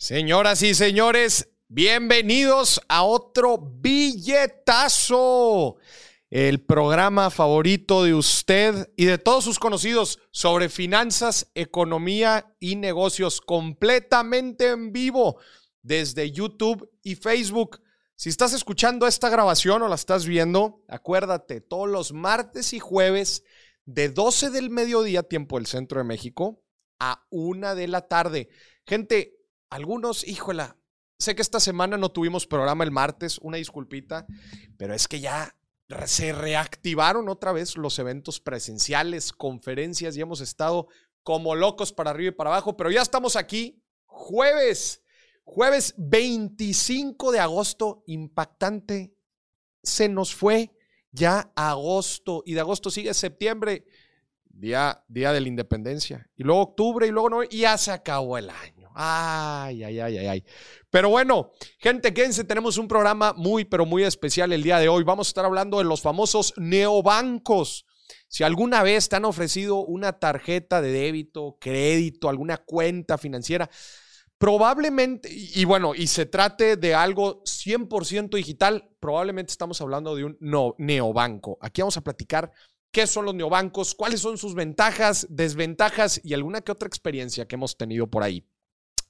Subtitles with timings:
[0.00, 4.96] Señoras y señores, bienvenidos a otro billetazo.
[6.30, 13.42] El programa favorito de usted y de todos sus conocidos sobre finanzas, economía y negocios
[13.42, 15.38] completamente en vivo
[15.82, 17.82] desde YouTube y Facebook.
[18.16, 23.44] Si estás escuchando esta grabación o la estás viendo, acuérdate, todos los martes y jueves
[23.84, 26.62] de 12 del mediodía, tiempo del centro de México,
[26.98, 28.48] a una de la tarde.
[28.86, 29.39] Gente,
[29.70, 30.76] algunos, híjola,
[31.18, 34.26] sé que esta semana no tuvimos programa el martes, una disculpita,
[34.76, 35.56] pero es que ya
[36.06, 40.88] se reactivaron otra vez los eventos presenciales, conferencias y hemos estado
[41.22, 45.02] como locos para arriba y para abajo, pero ya estamos aquí jueves,
[45.44, 49.14] jueves 25 de agosto, impactante,
[49.82, 50.70] se nos fue
[51.12, 53.84] ya agosto y de agosto sigue septiembre,
[54.44, 58.38] día, día de la independencia, y luego octubre y luego no, y ya se acabó
[58.38, 58.79] el año.
[58.94, 60.44] Ay, ay, ay, ay, ay.
[60.90, 65.04] Pero bueno, gente, quédense, tenemos un programa muy, pero muy especial el día de hoy.
[65.04, 67.86] Vamos a estar hablando de los famosos neobancos.
[68.28, 73.68] Si alguna vez te han ofrecido una tarjeta de débito, crédito, alguna cuenta financiera,
[74.38, 80.38] probablemente, y, bueno, y se trate de algo 100% digital, probablemente estamos hablando de un
[80.78, 81.58] neobanco.
[81.60, 82.50] Aquí vamos a platicar
[82.90, 87.56] qué son los neobancos, cuáles son sus ventajas, desventajas y alguna que otra experiencia que
[87.56, 88.44] hemos tenido por ahí.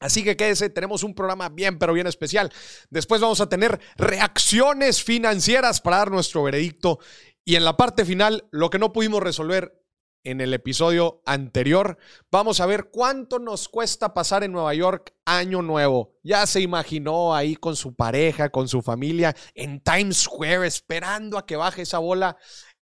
[0.00, 2.50] Así que quédese, tenemos un programa bien, pero bien especial.
[2.88, 6.98] Después vamos a tener reacciones financieras para dar nuestro veredicto.
[7.44, 9.76] Y en la parte final, lo que no pudimos resolver
[10.24, 11.98] en el episodio anterior,
[12.30, 16.18] vamos a ver cuánto nos cuesta pasar en Nueva York año nuevo.
[16.22, 21.46] Ya se imaginó ahí con su pareja, con su familia, en Times Square, esperando a
[21.46, 22.36] que baje esa bola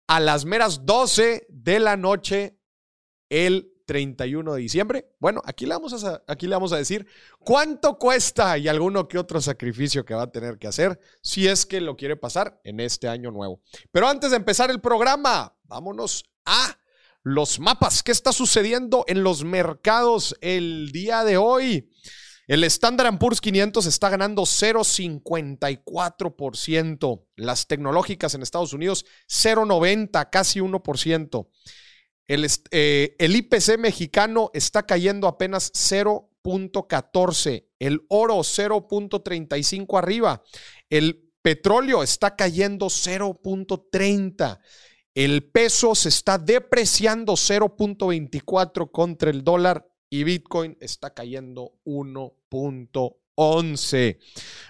[0.07, 2.59] a las meras 12 de la noche
[3.29, 5.15] el 31 de diciembre.
[5.19, 7.07] Bueno, aquí le, vamos a, aquí le vamos a decir
[7.39, 11.65] cuánto cuesta y alguno que otro sacrificio que va a tener que hacer si es
[11.65, 13.63] que lo quiere pasar en este año nuevo.
[13.91, 16.79] Pero antes de empezar el programa, vámonos a
[17.23, 18.03] los mapas.
[18.03, 21.91] ¿Qué está sucediendo en los mercados el día de hoy?
[22.47, 27.25] El Standard Poor's 500 está ganando 0,54%.
[27.35, 31.49] Las tecnológicas en Estados Unidos 0,90, casi 1%.
[32.29, 40.43] El, eh, IPC mexicano está cayendo apenas 0.14, el oro 0.35 arriba,
[40.91, 44.59] el petróleo está cayendo 0.30,
[45.15, 54.19] el peso se está depreciando 0.24 contra el dólar y Bitcoin está cayendo 1.11.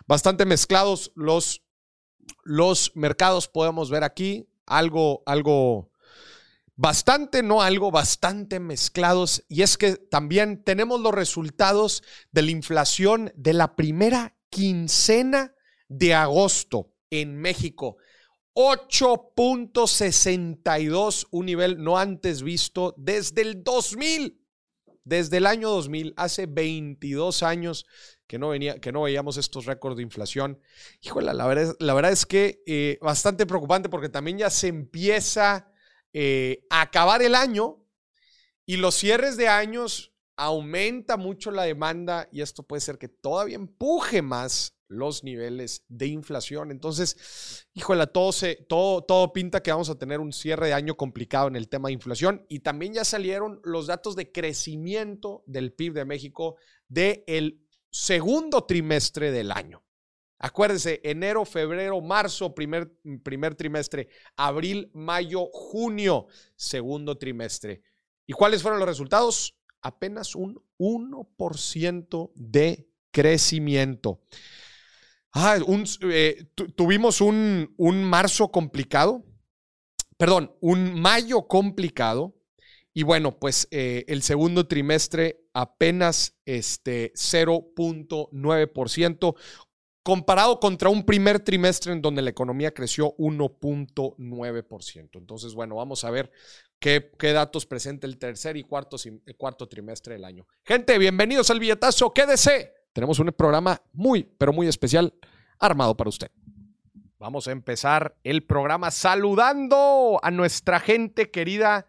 [0.07, 1.63] Bastante mezclados los,
[2.45, 5.91] los mercados, podemos ver aquí algo, algo
[6.77, 9.45] bastante, no algo, bastante mezclados.
[9.49, 15.53] Y es que también tenemos los resultados de la inflación de la primera quincena
[15.89, 17.97] de agosto en México.
[18.55, 24.41] 8.62, un nivel no antes visto desde el 2000,
[25.05, 27.85] desde el año 2000, hace 22 años
[28.27, 30.59] que no, venía, que no veíamos estos récords de inflación.
[31.03, 35.71] Híjole, la verdad, la verdad es que eh, bastante preocupante porque también ya se empieza
[36.13, 37.85] eh, acabar el año
[38.65, 43.57] y los cierres de años aumenta mucho la demanda y esto puede ser que todavía
[43.57, 46.71] empuje más los niveles de inflación.
[46.71, 50.97] Entonces, híjole, todo, se, todo, todo pinta que vamos a tener un cierre de año
[50.97, 55.73] complicado en el tema de inflación y también ya salieron los datos de crecimiento del
[55.73, 56.57] PIB de México
[56.89, 59.86] del segundo trimestre del año.
[60.39, 62.93] Acuérdense, enero, febrero, marzo, primer,
[63.23, 66.27] primer trimestre, abril, mayo, junio,
[66.57, 67.83] segundo trimestre.
[68.27, 69.57] ¿Y cuáles fueron los resultados?
[69.81, 74.21] Apenas un 1% de crecimiento.
[75.33, 75.59] Ah,
[76.03, 76.47] eh,
[76.77, 79.25] tuvimos un, un, marzo complicado,
[80.17, 82.35] perdón, un mayo complicado.
[82.93, 89.37] Y bueno, pues eh, el segundo trimestre apenas este 0.9%,
[90.07, 95.09] comparado contra un primer trimestre en donde la economía creció 1.9%.
[95.15, 96.31] Entonces, bueno, vamos a ver
[96.79, 100.47] qué, qué, datos presenta el tercer y cuarto, el cuarto trimestre del año.
[100.65, 102.15] Gente, bienvenidos al billetazo.
[102.15, 102.73] Quédese.
[102.93, 105.13] Tenemos un programa muy, pero muy especial
[105.59, 106.31] armado para usted.
[107.19, 111.89] Vamos a empezar el programa saludando a nuestra gente querida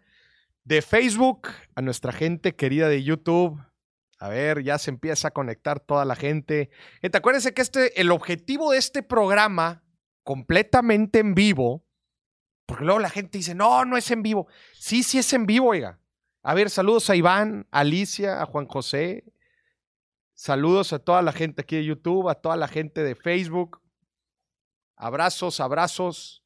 [0.64, 3.60] de Facebook, a nuestra gente querida de YouTube,
[4.18, 6.70] a ver, ya se empieza a conectar toda la gente.
[7.00, 9.84] Gente, acuérdense que este, el objetivo de este programa,
[10.24, 11.84] completamente en vivo,
[12.66, 14.48] porque luego la gente dice, no, no es en vivo.
[14.74, 16.00] Sí, sí es en vivo, oiga.
[16.42, 19.24] A ver, saludos a Iván, a Alicia, a Juan José.
[20.34, 23.80] Saludos a toda la gente aquí de YouTube, a toda la gente de Facebook.
[24.96, 26.44] Abrazos, abrazos,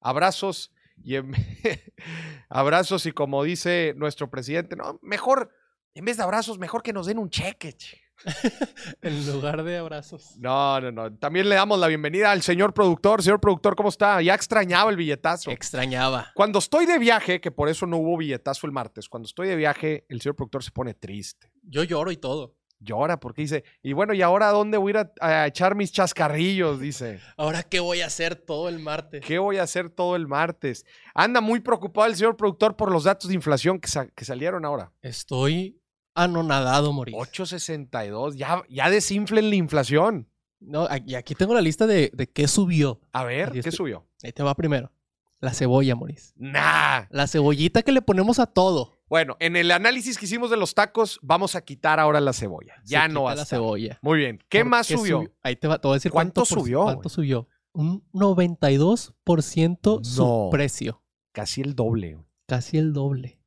[0.00, 1.32] abrazos y en-
[2.48, 5.50] abrazos y como dice nuestro presidente, no, mejor
[5.94, 7.72] en vez de abrazos, mejor que nos den un cheque.
[7.74, 7.98] che.
[9.02, 10.36] En lugar de abrazos.
[10.38, 11.14] No, no, no.
[11.18, 13.22] También le damos la bienvenida al señor productor.
[13.22, 14.20] Señor productor, ¿cómo está?
[14.22, 15.50] Ya extrañaba el billetazo.
[15.50, 16.32] Extrañaba.
[16.34, 19.56] Cuando estoy de viaje, que por eso no hubo billetazo el martes, cuando estoy de
[19.56, 21.52] viaje, el señor productor se pone triste.
[21.62, 22.56] Yo lloro y todo.
[22.80, 25.74] Llora porque dice, y bueno, ¿y ahora a dónde voy a ir a, a echar
[25.74, 26.78] mis chascarrillos?
[26.78, 29.24] Dice, Ahora, ¿qué voy a hacer todo el martes?
[29.24, 30.86] ¿qué voy a hacer todo el martes?
[31.12, 34.64] Anda muy preocupado el señor productor por los datos de inflación que, sa- que salieron
[34.64, 34.92] ahora.
[35.02, 35.77] Estoy
[36.22, 37.20] anonadado, Mauricio.
[37.20, 40.28] 8.62, ya, ya desinflen la inflación.
[40.60, 43.00] No, y aquí tengo la lista de, de qué subió.
[43.12, 44.06] A ver, ¿qué subió?
[44.22, 44.92] Ahí te va primero.
[45.40, 46.32] La cebolla, Maurice.
[46.34, 47.04] Nah.
[47.10, 48.98] La cebollita que le ponemos a todo.
[49.08, 52.74] Bueno, en el análisis que hicimos de los tacos, vamos a quitar ahora la cebolla.
[52.84, 54.00] Ya Se no va a la cebolla.
[54.02, 54.40] Muy bien.
[54.48, 55.32] ¿Qué ¿Por más subió?
[55.42, 57.46] Ahí te va, te voy a decir ¿Cuánto por- subió, ¿Cuánto subió?
[57.72, 60.04] Un 92% No.
[60.04, 61.02] su precio.
[61.32, 62.18] Casi el doble.
[62.46, 63.38] Casi el doble.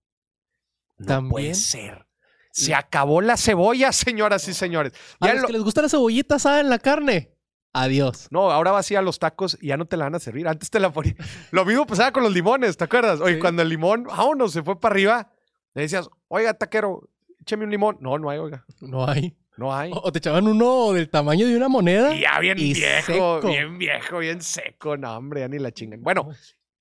[0.98, 2.08] No También- puede ser.
[2.52, 4.94] Se acabó la cebolla, señoras y señores.
[5.20, 7.32] A Ya los lo- que les gusta la cebollita asada en la carne.
[7.74, 8.28] Adiós.
[8.32, 10.20] No, ahora vas a ir a los tacos y ya no te la van a
[10.20, 10.46] servir.
[10.48, 11.16] Antes te la ponían.
[11.52, 13.22] Lo mismo pasaba con los limones, ¿te acuerdas?
[13.22, 13.40] Oye, Sí.
[13.40, 15.32] cuando el limón, vámonos, se fue para arriba,
[15.74, 17.10] le decías, oiga, taquero,
[17.40, 17.98] écheme un limón.
[18.02, 18.66] No, no hay, oiga.
[18.82, 19.38] No hay.
[19.56, 19.92] No hay.
[19.94, 22.14] O o te echaban uno del tamaño de una moneda.
[22.14, 23.06] Y ya bien y viejo,
[23.42, 23.48] seco.
[23.48, 24.98] bien viejo, bien seco.
[24.98, 26.02] No, hombre, ya ni la chingan.
[26.04, 26.30] Bueno,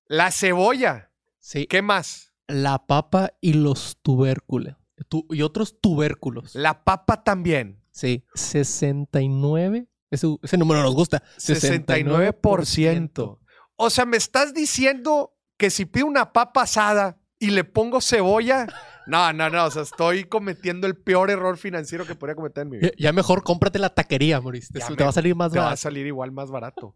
[0.07, 1.09] la cebolla.
[1.39, 1.67] Sí.
[1.67, 2.33] ¿Qué más?
[2.47, 4.75] La papa y los tubérculos.
[5.09, 6.55] Tu- y otros tubérculos.
[6.55, 7.81] La papa también.
[7.91, 8.23] Sí.
[8.35, 9.87] 69.
[10.09, 11.23] Ese, ese número nos gusta.
[11.37, 13.39] 69%.
[13.75, 18.67] O sea, me estás diciendo que si pido una papa asada y le pongo cebolla.
[19.07, 19.65] No, no, no.
[19.65, 22.91] O sea, estoy cometiendo el peor error financiero que podría cometer en mi vida.
[22.97, 24.71] Ya, ya mejor cómprate la taquería, Maurice.
[24.73, 25.81] Te, va a salir más Te va a barato.
[25.81, 26.95] salir igual más barato.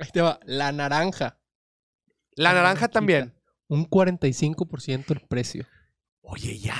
[0.00, 0.40] Ahí te va.
[0.44, 1.38] La naranja.
[2.32, 2.88] La naranja naranjita.
[2.88, 3.34] también.
[3.66, 5.66] Un 45% el precio.
[6.22, 6.74] Oye, ya.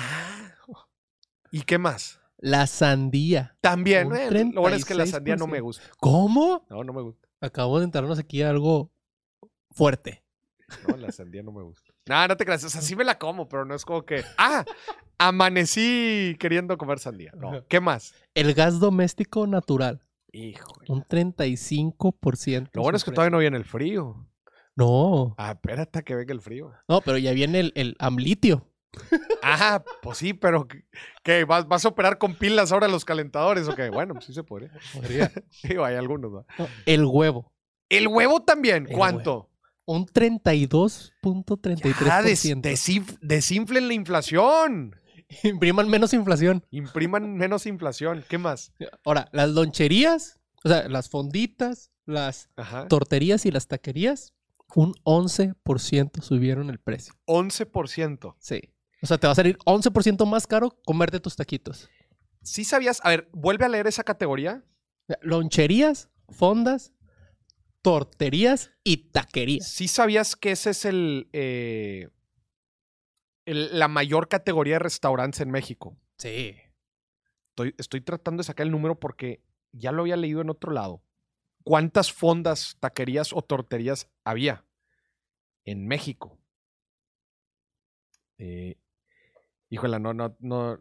[1.50, 2.20] ¿Y qué más?
[2.38, 3.56] La sandía.
[3.60, 4.14] También.
[4.14, 5.50] Eh, lo bueno es que la sandía no 36%.
[5.50, 5.82] me gusta.
[5.98, 6.64] ¿Cómo?
[6.70, 7.28] No, no me gusta.
[7.40, 8.92] Acabo de entrarnos aquí a algo
[9.70, 10.24] fuerte.
[10.86, 11.92] No, la sandía no me gusta.
[12.06, 12.62] No, no te creas.
[12.64, 14.22] O sea, sí me la como, pero no es como que.
[14.36, 14.64] Ah,
[15.18, 17.32] amanecí queriendo comer sandía.
[17.36, 17.66] No.
[17.66, 18.14] ¿Qué más?
[18.34, 20.02] El gas doméstico natural.
[20.30, 20.86] Híjole.
[20.88, 22.70] Un 35%.
[22.74, 24.28] Lo bueno es que todavía no viene el frío.
[24.76, 25.34] No.
[25.38, 26.72] Ah, espérate a que venga el frío.
[26.86, 28.68] No, pero ya viene el, el amlitio.
[29.42, 30.66] Ah, pues sí, pero
[31.22, 31.44] ¿qué-.
[31.44, 33.90] ¿Vas, vas a operar con pilas ahora los calentadores o qué?
[33.90, 34.70] Bueno, pues sí se podría.
[34.92, 35.30] Podría.
[35.62, 36.46] Digo, hay algunos, ¿no?
[36.86, 37.52] El huevo.
[37.88, 39.50] El huevo también, El ¿cuánto?
[39.86, 42.22] Un Ya, 32.33%.
[42.22, 44.94] des- desinf- desinflen la inflación.
[45.42, 46.64] Impriman menos inflación.
[46.70, 48.24] Impriman menos inflación.
[48.28, 48.72] ¿Qué más?
[49.04, 52.88] Ahora, las loncherías, o sea, las fonditas, las Ajá.
[52.88, 54.32] torterías y las taquerías,
[54.74, 57.14] un 11% subieron el precio.
[57.26, 58.36] 11%.
[58.38, 58.60] Sí.
[59.02, 61.88] O sea, te va a salir 11% más caro comerte tus taquitos.
[62.42, 63.00] ¿Sí sabías?
[63.04, 64.64] A ver, vuelve a leer esa categoría.
[65.22, 66.92] Loncherías, fondas,
[67.82, 69.68] torterías y taquerías.
[69.68, 72.08] ¿Sí sabías que ese es el, eh,
[73.46, 75.96] el- la mayor categoría de restaurantes en México?
[76.18, 76.56] Sí.
[77.50, 79.42] Estoy, estoy tratando de sacar el número porque
[79.72, 81.02] ya lo había leído en otro lado.
[81.64, 84.64] ¿Cuántas fondas, taquerías o torterías había
[85.64, 86.38] en México?
[88.38, 88.76] Eh,
[89.70, 90.74] híjole, no, no, no.
[90.74, 90.78] eh,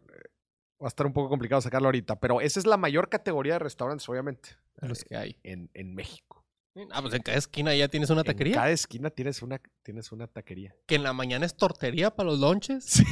[0.80, 3.58] Va a estar un poco complicado sacarlo ahorita, pero esa es la mayor categoría de
[3.58, 5.36] restaurantes, obviamente, De los que hay.
[5.42, 6.44] en, en México.
[6.92, 8.54] Ah, pues en cada esquina ya tienes una En taquería.
[8.54, 10.76] cada esquina tienes una, tienes una taquería.
[10.86, 13.02] Que en la mañana es tortería para los lonches Sí.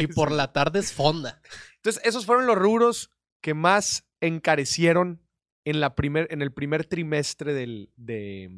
[0.00, 1.40] y por la tarde es fonda.
[1.76, 5.22] Entonces, esos fueron los rubros que más encarecieron
[5.64, 8.50] en, la primer, en el primer trimestre del, de,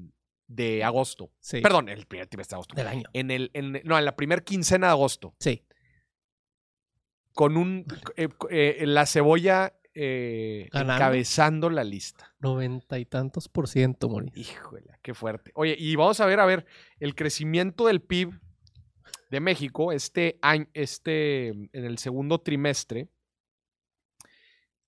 [0.47, 1.31] de agosto.
[1.41, 1.61] Sí.
[1.61, 2.75] Perdón, el primer trimestre de agosto.
[2.75, 3.05] Del año.
[3.12, 5.35] En el, en- no, en la primera quincena de agosto.
[5.41, 5.67] Sí.
[7.38, 7.87] Con un.
[8.16, 12.35] eh, eh, la cebolla eh, encabezando la lista.
[12.40, 14.33] Noventa y tantos por ciento, Mori.
[14.35, 15.52] Híjole, qué fuerte.
[15.54, 16.66] Oye, y vamos a ver, a ver,
[16.99, 18.40] el crecimiento del PIB
[19.30, 23.09] de México este año, este, en el segundo trimestre.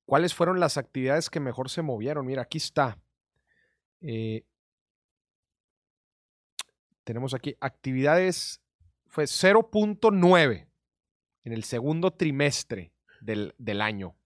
[0.05, 2.27] ¿Cuáles fueron las actividades que mejor se movieron?
[2.27, 2.99] Mira, aquí está.
[7.05, 8.61] Tenemos aquí actividades,
[9.07, 10.70] fue 0.9
[11.45, 14.17] en el segundo trimestre del, del año.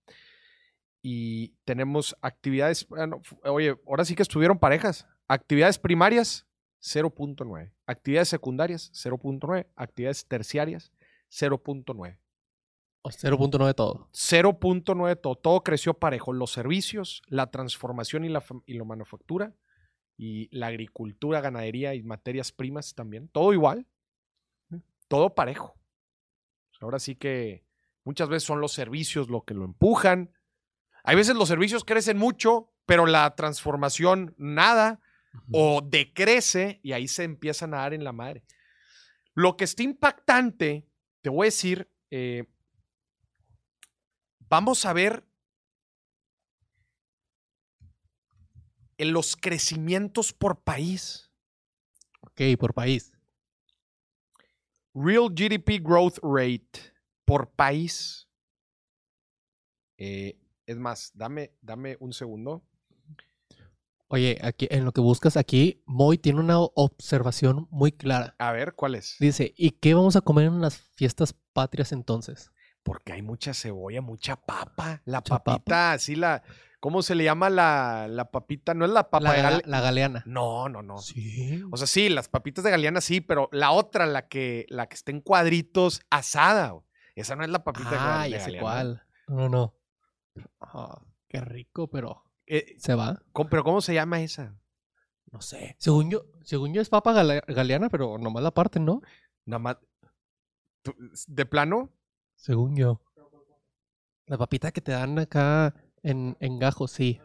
[1.03, 5.07] Y tenemos actividades, bueno, oye, ahora sí que estuvieron parejas.
[5.29, 6.47] Actividades primarias,
[6.81, 7.73] 0.9.
[7.87, 9.67] Actividades secundarias, 0.9.
[9.77, 10.93] Actividades terciarias,
[11.31, 12.19] 0.9.
[13.03, 14.09] O 0.9 de todo.
[14.13, 15.37] 0.9 todo.
[15.37, 16.33] Todo creció parejo.
[16.33, 19.55] Los servicios, la transformación y la, y la manufactura,
[20.17, 23.29] y la agricultura, ganadería y materias primas también.
[23.29, 23.87] Todo igual.
[25.09, 25.75] Todo parejo.
[26.85, 27.65] Ahora sí que
[28.05, 30.37] muchas veces son los servicios lo que lo empujan.
[31.03, 35.01] Hay veces los servicios crecen mucho, pero la transformación nada
[35.51, 38.45] o decrece y ahí se empiezan a dar en la madre.
[39.33, 40.87] Lo que está impactante,
[41.23, 42.45] te voy a decir, eh,
[44.51, 45.27] vamos a ver
[48.99, 51.31] en los crecimientos por país.
[52.21, 53.14] Ok, por país.
[54.95, 56.93] Real GDP Growth Rate
[57.25, 58.29] por país.
[59.99, 62.63] Eh, es más, dame, dame un segundo.
[64.09, 68.37] Oye, aquí en lo que buscas aquí, Moy tiene una observación muy clara.
[68.39, 69.17] A ver, ¿cuál es?
[69.19, 72.53] Dice, ¿y qué vamos a comer en las fiestas patrias entonces?
[72.85, 75.03] Porque hay mucha cebolla, mucha papa.
[75.07, 75.53] La Mucha papa.
[75.55, 76.43] papita, así la.
[76.79, 78.75] ¿Cómo se le llama la, la papita?
[78.75, 80.23] No es la papa La, gale- la galeana.
[80.27, 80.99] No, no, no.
[80.99, 81.65] Sí.
[81.73, 84.95] O sea, sí, las papitas de galeana sí, pero la otra, la que, la que
[84.95, 86.75] está en cuadritos, asada.
[87.15, 89.03] Esa no es la papita Ah, ya de sé cuál.
[89.29, 89.75] No, no.
[90.61, 93.19] Ah, qué rico, pero Eh, se va.
[93.33, 94.55] ¿cómo- ¿Pero cómo se llama esa?
[95.33, 95.77] No sé.
[95.79, 99.01] Según yo, según yo es papa gale- galeana, pero nomás la parte, ¿no?
[99.47, 99.77] Nada más.
[100.83, 100.95] ¿Tú-
[101.29, 101.91] ¿De plano?
[102.45, 103.01] Según yo.
[104.27, 107.19] La papita que te dan acá en, en gajo, sí.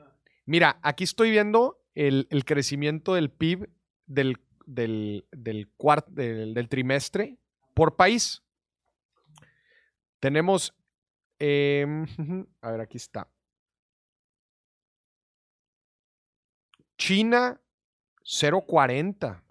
[0.45, 3.69] Mira, aquí estoy viendo el, el crecimiento del PIB
[4.05, 7.37] del, del, del, cuart- del, del trimestre
[7.73, 8.43] por país.
[10.21, 10.73] Tenemos.
[11.37, 12.05] em,
[12.61, 13.29] a ver, aquí está.
[16.97, 17.61] China,
[18.23, 19.43] 0.40.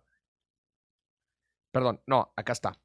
[1.71, 2.81] Perdón, no, acá está.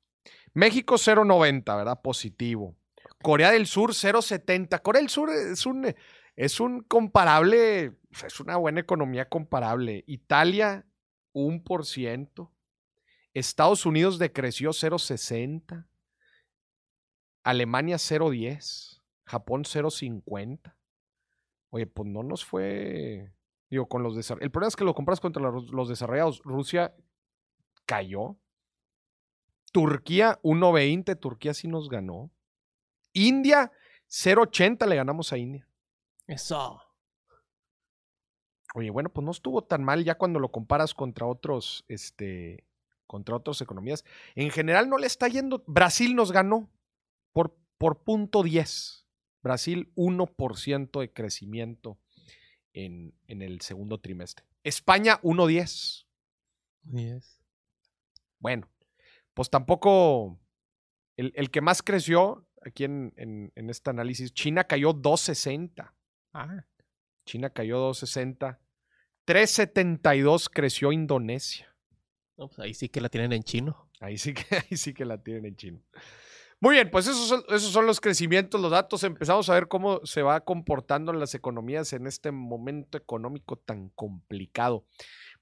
[0.53, 2.01] México, 0.90, ¿verdad?
[2.01, 2.75] Positivo.
[3.22, 4.81] Corea del Sur, 0.70.
[4.81, 5.93] Corea del Sur es un,
[6.36, 7.93] es un comparable,
[8.25, 10.03] es una buena economía comparable.
[10.07, 10.86] Italia,
[11.33, 12.50] 1%.
[13.33, 15.88] Estados Unidos decreció 0.60.
[17.43, 19.01] Alemania 0.10.
[19.25, 20.75] Japón 0.50.
[21.69, 23.33] Oye, pues no nos fue.
[23.69, 24.45] Digo, con los desarrollados.
[24.45, 26.41] El problema es que lo compras contra los desarrollados.
[26.43, 26.93] Rusia
[27.86, 28.38] cayó.
[29.74, 31.20] Turquía 1.20.
[31.20, 32.32] Turquía sí nos ganó.
[33.12, 33.72] India
[34.08, 35.68] 0.80 le ganamos a India.
[36.27, 36.80] Eso.
[38.75, 42.63] Oye, bueno, pues no estuvo tan mal ya cuando lo comparas contra otros, este,
[43.08, 44.06] contra otras economías.
[44.36, 45.63] En general no le está yendo.
[45.65, 46.70] Brasil nos ganó
[47.34, 49.08] por, por punto 10.
[49.42, 51.98] Brasil 1% de crecimiento
[52.74, 54.46] en, en el segundo trimestre.
[54.63, 56.06] España 1.10.
[56.92, 57.39] Yes.
[58.39, 58.68] Bueno,
[59.34, 60.40] pues tampoco
[61.16, 65.92] el, el que más creció aquí en, en, en este análisis, China cayó 2.60.
[66.34, 66.66] Ah,
[67.25, 68.58] China cayó 2.60.
[69.25, 71.74] 3.72 creció Indonesia.
[72.38, 73.90] no, pues ahí sí que la tienen en chino.
[74.00, 75.82] Ahí sí que, ahí sí que la tienen en chino.
[76.60, 79.04] Muy bien, pues esos son, esos son los crecimientos, los datos.
[79.04, 84.86] Empezamos a ver cómo se va comportando las economías en este momento económico tan complicado.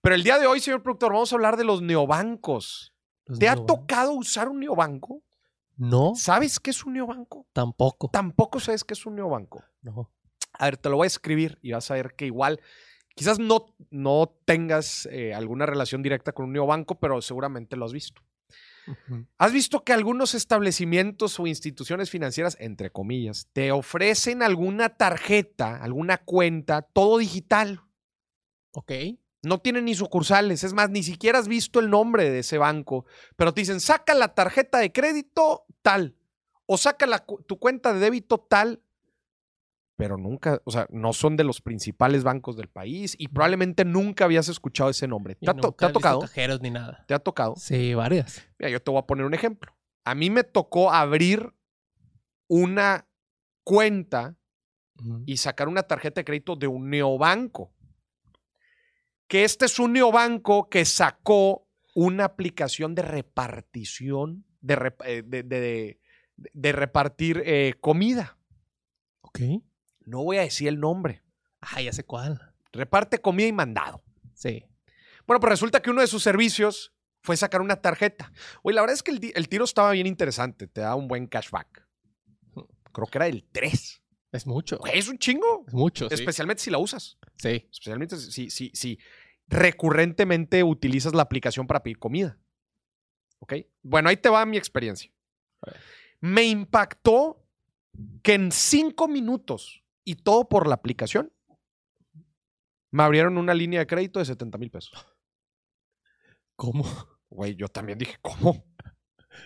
[0.02, 2.96] Pero el día de hoy, señor productor, vamos a hablar de los neobancos.
[3.32, 5.24] Los ¿Te ha tocado usar un neobanco?
[5.78, 7.48] No, ¿Sabes qué es un neobanco?
[7.54, 8.10] tampoco.
[8.10, 9.64] Tampoco sabes qué es un neobanco.
[9.82, 10.12] No.
[10.52, 12.60] A ver, te lo voy a escribir y vas a ver que igual,
[13.16, 17.94] quizás no, no tengas eh, alguna relación directa con un neobanco, pero seguramente lo has
[17.94, 18.22] visto.
[19.38, 26.18] ¿Has visto que algunos establecimientos o instituciones financieras, entre comillas, te ofrecen alguna tarjeta, alguna
[26.18, 27.80] cuenta, todo digital?
[28.74, 28.92] Ok.
[29.44, 33.06] No tienen ni sucursales, es más, ni siquiera has visto el nombre de ese banco,
[33.36, 36.16] pero te dicen, saca la tarjeta de crédito tal,
[36.68, 38.82] o saca la tu cuenta de débito tal,
[39.96, 44.26] pero nunca, o sea, no son de los principales bancos del país y probablemente nunca
[44.26, 45.36] habías escuchado ese nombre.
[45.36, 46.20] ¿Te ha, to- te ha tocado?
[46.22, 47.04] cajeros ni nada.
[47.08, 47.56] ¿Te ha tocado?
[47.56, 48.42] Sí, varias.
[48.58, 49.76] Mira, yo te voy a poner un ejemplo.
[50.06, 51.54] A mí me tocó abrir
[52.48, 53.08] una
[53.64, 54.36] cuenta
[55.26, 57.72] y sacar una tarjeta de crédito de un neobanco.
[59.32, 65.98] Que este es un neobanco que sacó una aplicación de repartición, de, rep- eh, de-
[66.54, 68.38] de- repartir eh, comida.
[69.22, 69.40] Ok.
[70.06, 71.24] No voy a decir el nombre.
[71.62, 72.42] Ah, ya sé cuál.
[72.74, 74.04] Reparte comida y mandado.
[74.34, 74.66] Sí.
[75.26, 78.34] Bueno, pues resulta que uno de sus servicios fue sacar una tarjeta.
[78.64, 80.68] Oye, la verdad es que el, tiro estaba bien interesante.
[80.68, 81.88] Te da un buen cashback.
[82.92, 84.02] Creo que era el 3.
[84.34, 84.80] Es mucho.
[84.86, 85.66] Es un chingo.
[85.68, 86.16] Es mucho, sí.
[86.16, 87.18] Especialmente si la usas.
[87.38, 87.68] Sí.
[87.70, 88.98] Especialmente si, si, si
[89.52, 92.40] recurrentemente utilizas la aplicación para pedir comida.
[93.40, 93.54] ¿Ok?
[93.84, 95.12] Bueno, ahí te va mi experiencia.
[96.22, 97.46] Me impactó
[98.24, 101.34] que en cinco minutos y todo por la aplicación,
[102.92, 105.06] me abrieron una línea de crédito de 70 mil pesos.
[106.56, 106.86] ¿Cómo?
[107.30, 108.66] Güey, yo también dije, ¿cómo?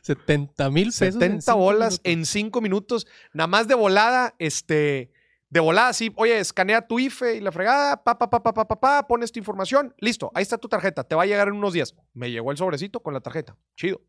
[0.02, 1.02] 70 mil pesos.
[1.02, 2.02] en 70 cinco bolas minutos.
[2.12, 5.12] en cinco minutos, nada más de volada, este,
[5.50, 8.68] de volada, sí, oye, escanea tu IFE y la fregada, pa, pa, pa, pa, pa,
[8.68, 11.56] pa, pa, pones tu información, listo, ahí está tu tarjeta, te va a llegar en
[11.56, 11.96] unos días.
[12.14, 14.02] Me llegó el sobrecito con la tarjeta, chido.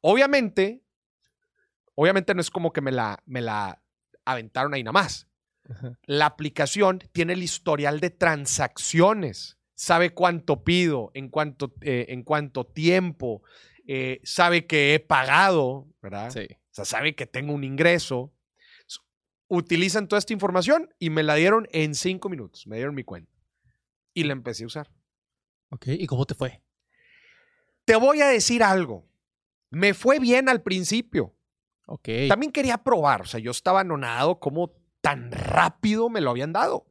[0.00, 0.82] Obviamente,
[1.94, 3.82] obviamente no es como que me la, me la
[4.24, 5.28] aventaron ahí nada más.
[5.68, 5.98] Ajá.
[6.04, 12.64] La aplicación tiene el historial de transacciones, sabe cuánto pido, en cuánto, eh, en cuánto
[12.66, 13.42] tiempo,
[13.86, 16.30] eh, sabe que he pagado, ¿verdad?
[16.30, 16.46] Sí.
[16.50, 18.32] O sea, sabe que tengo un ingreso.
[19.48, 22.66] Utilizan toda esta información y me la dieron en cinco minutos.
[22.66, 23.32] Me dieron mi cuenta.
[24.12, 24.90] Y la empecé a usar.
[25.70, 26.62] Ok, ¿y cómo te fue?
[27.84, 29.06] Te voy a decir algo.
[29.70, 31.34] Me fue bien al principio.
[31.86, 32.08] Ok.
[32.28, 33.22] También quería probar.
[33.22, 36.86] O sea, yo estaba anonado cómo tan rápido me lo habían dado.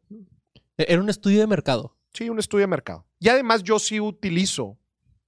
[0.77, 1.97] E-, Era un estudio de mercado.
[2.13, 3.05] Sí, un estudio de mercado.
[3.19, 4.77] Y además yo sí utilizo,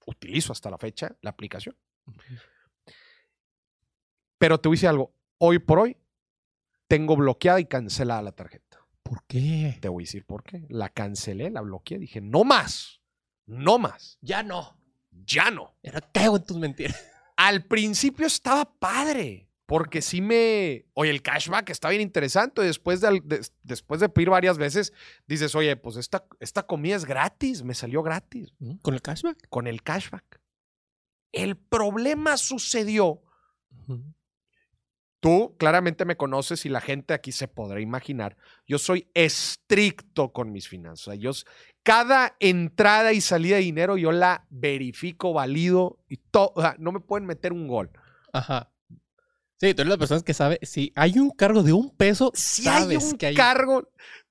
[0.06, 1.76] utilizo hasta la fecha la aplicación.
[4.38, 5.12] Pero te voy a decir algo.
[5.36, 5.96] Hoy por hoy
[6.88, 8.78] tengo bloqueada y cancelada la tarjeta.
[9.02, 9.78] ¿Por qué?
[9.80, 10.66] Te voy a decir por qué.
[10.68, 11.98] La cancelé, la bloqueé.
[11.98, 13.00] Dije, no más.
[13.46, 14.18] No más.
[14.20, 14.78] Ya no.
[15.10, 15.74] Ya no.
[15.82, 17.02] Era cago en tus mentiras.
[17.36, 19.46] Al principio estaba padre.
[19.66, 20.86] Porque sí me.
[20.94, 22.62] Oye, el cashback está bien interesante.
[22.62, 24.92] Después de, al- des- después de pedir varias veces,
[25.26, 27.62] dices, oye, pues esta, esta comida es gratis.
[27.62, 28.54] Me salió gratis.
[28.58, 28.76] ¿Mm?
[28.78, 29.46] ¿Con el cashback?
[29.50, 30.40] con el cashback.
[31.32, 33.22] El problema sucedió.
[33.70, 34.02] Ujú.
[35.20, 38.36] Tú claramente me conoces y la gente aquí se podrá imaginar.
[38.66, 41.18] Yo soy estricto con mis finanzas.
[41.18, 41.32] Yo
[41.82, 46.52] cada entrada y salida de dinero yo la verifico, valido y todo.
[46.54, 47.90] O sea, no me pueden meter un gol.
[48.32, 48.70] Ajá.
[49.60, 52.62] Sí, tú eres la persona que sabe, si hay un cargo de un peso, Si
[52.62, 53.34] sabes hay un que hay...
[53.34, 53.90] cargo,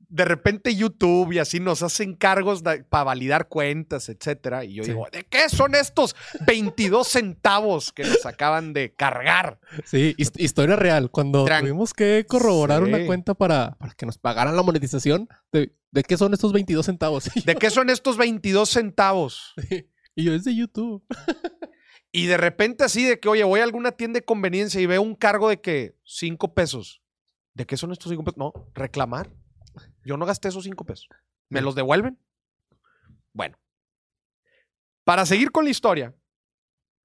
[0.09, 4.63] de repente YouTube y así nos hacen cargos para validar cuentas, etcétera.
[4.63, 4.91] Y yo Sí.
[4.91, 9.59] digo, ¿de qué son estos 22 centavos que nos acaban de cargar?
[9.85, 11.11] Sí, his- historia real.
[11.11, 15.75] Cuando Tran- tuvimos que corroborar una cuenta para, para que nos pagaran la monetización, de,
[15.91, 17.25] ¿de qué son estos 22 centavos?
[17.45, 19.53] ¿De qué son estos 22 centavos?
[20.15, 21.03] y yo, es de YouTube.
[22.11, 25.01] Y de repente así de que, oye, voy a alguna tienda de conveniencia y veo
[25.01, 27.01] un cargo de que 5 pesos.
[27.53, 28.37] ¿De qué son estos 5 pesos?
[28.37, 29.29] No, reclamar.
[30.03, 31.07] Yo no gasté esos 5 pesos.
[31.49, 32.17] ¿Me los devuelven?
[33.33, 33.57] Bueno.
[35.03, 36.13] Para seguir con la historia.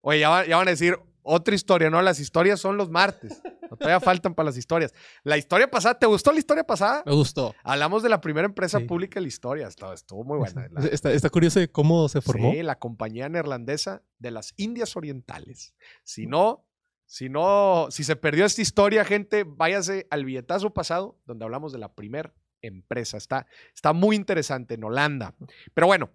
[0.01, 2.03] Oye, ya, va- ya van a decir otra historia, ¿no?
[2.03, 3.41] Las historias son los martes.
[3.71, 4.93] No, todavía faltan para las historias.
[5.23, 7.05] La historia pasada, ¿te gustó la historia pasada?
[7.07, 7.55] Me gustó.
[7.63, 8.85] Hablamos de la primera empresa Sí.
[8.87, 9.69] pública de la historia.
[9.69, 10.67] Estuvo, estuvo muy buena.
[10.73, 12.51] La- Está, está curioso de cómo se formó.
[12.51, 15.75] Sí, la compañía neerlandesa de las Indias Orientales.
[16.03, 16.67] Si no,
[17.07, 21.79] si no, si se perdió esta historia, gente, váyase al billetazo pasado, donde hablamos de
[21.79, 23.17] la primera empresa.
[23.17, 25.35] Está, está muy interesante en Holanda.
[25.75, 26.11] Pero bueno,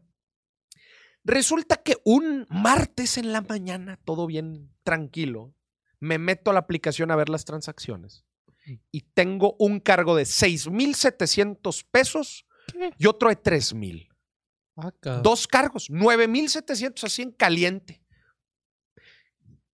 [1.24, 5.54] resulta que un martes en la mañana, todo bien tranquilo,
[6.00, 8.24] me meto a la aplicación a ver las transacciones
[8.92, 12.92] y tengo un cargo de 6,700 pesos ¿Qué?
[12.98, 14.10] y otro de 3,000.
[14.76, 14.92] Ah.
[15.24, 18.02] Dos cargos, 9,700 así en caliente.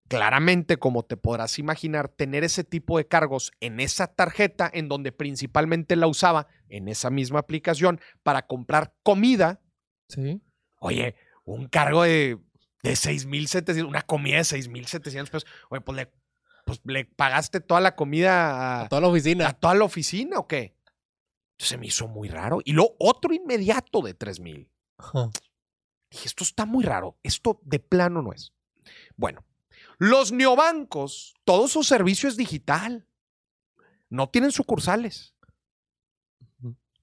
[0.10, 5.12] Claramente, como te podrás imaginar, tener ese tipo de cargos en esa tarjeta, en donde
[5.12, 9.62] principalmente la usaba en esa misma aplicación para comprar comida.
[10.10, 10.42] Sí.
[10.80, 12.38] Oye, un cargo de,
[12.84, 15.50] de 6,700, una comida de 6,700 pesos.
[15.70, 16.12] Oye, pues le,
[16.66, 19.48] pues le pagaste toda la comida A a, toda la oficina.
[19.48, 20.76] a toda la oficina o qué?
[21.58, 22.60] Se me hizo muy raro.
[22.66, 24.70] Y luego otro inmediato de 3,000.
[24.98, 25.30] Ajá.
[26.12, 27.18] Dije, esto está muy raro.
[27.24, 28.52] Esto de plano no es.
[29.16, 29.46] Bueno,
[30.00, 33.08] los neobancos, todo su servicio es digital.
[34.10, 35.34] No tienen sucursales.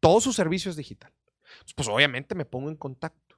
[0.01, 1.13] Todo su servicio es digital.
[1.77, 3.37] Pues obviamente me pongo en contacto.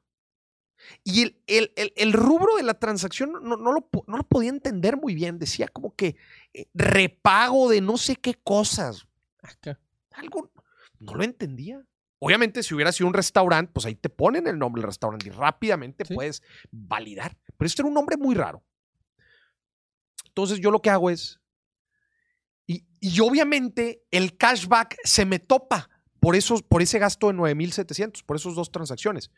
[1.04, 4.50] Y el, el- el- el rubro de la transacción no, no lo, no lo podía
[4.50, 5.38] entender muy bien.
[5.38, 6.16] Decía como que
[6.52, 9.06] eh, repago de no sé qué cosas.
[9.42, 9.78] Acá.
[10.12, 10.50] Algo
[10.98, 11.84] no lo entendía.
[12.18, 15.30] Obviamente, si hubiera sido un restaurante, pues ahí te ponen el nombre del restaurante y
[15.30, 16.14] rápidamente Sí.
[16.14, 17.36] puedes validar.
[17.56, 18.62] Pero este era un nombre muy raro.
[20.34, 21.40] Entonces, yo lo que hago es.
[22.66, 25.90] Y, y obviamente el cashback se me topa
[26.20, 29.30] por, esos, por ese gasto de 9,700, por esas dos transacciones.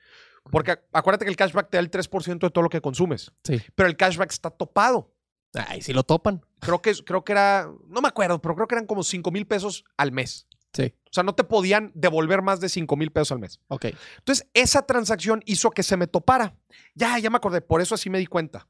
[0.50, 3.33] Porque ac- acuérdate que el cashback te da el 3% de todo lo que consumes.
[3.44, 3.61] Sí.
[3.74, 5.11] Pero el cashback está topado.
[5.54, 6.44] Ay, si lo topan.
[6.61, 9.46] Creo que, creo que era, no me acuerdo, pero creo que eran como 5 mil
[9.46, 10.46] pesos al mes.
[10.72, 10.92] Sí.
[11.07, 13.61] O sea, no te podían devolver más de 5 mil pesos al mes.
[13.68, 13.87] Ok.
[14.18, 16.57] Entonces, esa transacción hizo que se me topara.
[16.94, 18.66] Ya, ya me acordé, por eso así me di cuenta.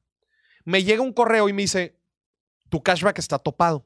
[0.67, 1.99] Me llega un correo y me dice,
[2.75, 3.85] tu cashback está topado.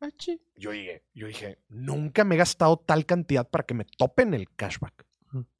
[0.00, 0.08] Ah.
[0.56, 4.52] Yo dije, yo dije, nunca me he gastado tal cantidad para que me topen el
[4.56, 5.06] cashback.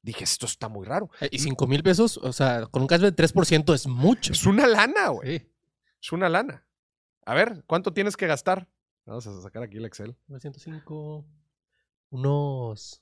[0.01, 1.09] Dije, esto está muy raro.
[1.21, 4.33] Eh, Y 5 mil pesos, o sea, con un cashback de 3% es mucho.
[4.33, 5.39] Es una lana, güey.
[5.39, 5.49] Sí.
[6.01, 6.67] Es una lana.
[7.25, 8.67] A ver, ¿cuánto tienes que gastar?
[9.05, 10.17] Vamos a sacar aquí el Excel.
[10.27, 11.25] 905.
[12.09, 13.01] Unos.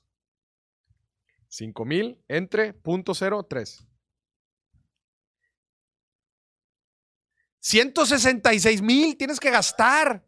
[1.48, 3.84] 5 mil entre punto cero tres.
[7.64, 10.22] 166 mil tienes que gastar.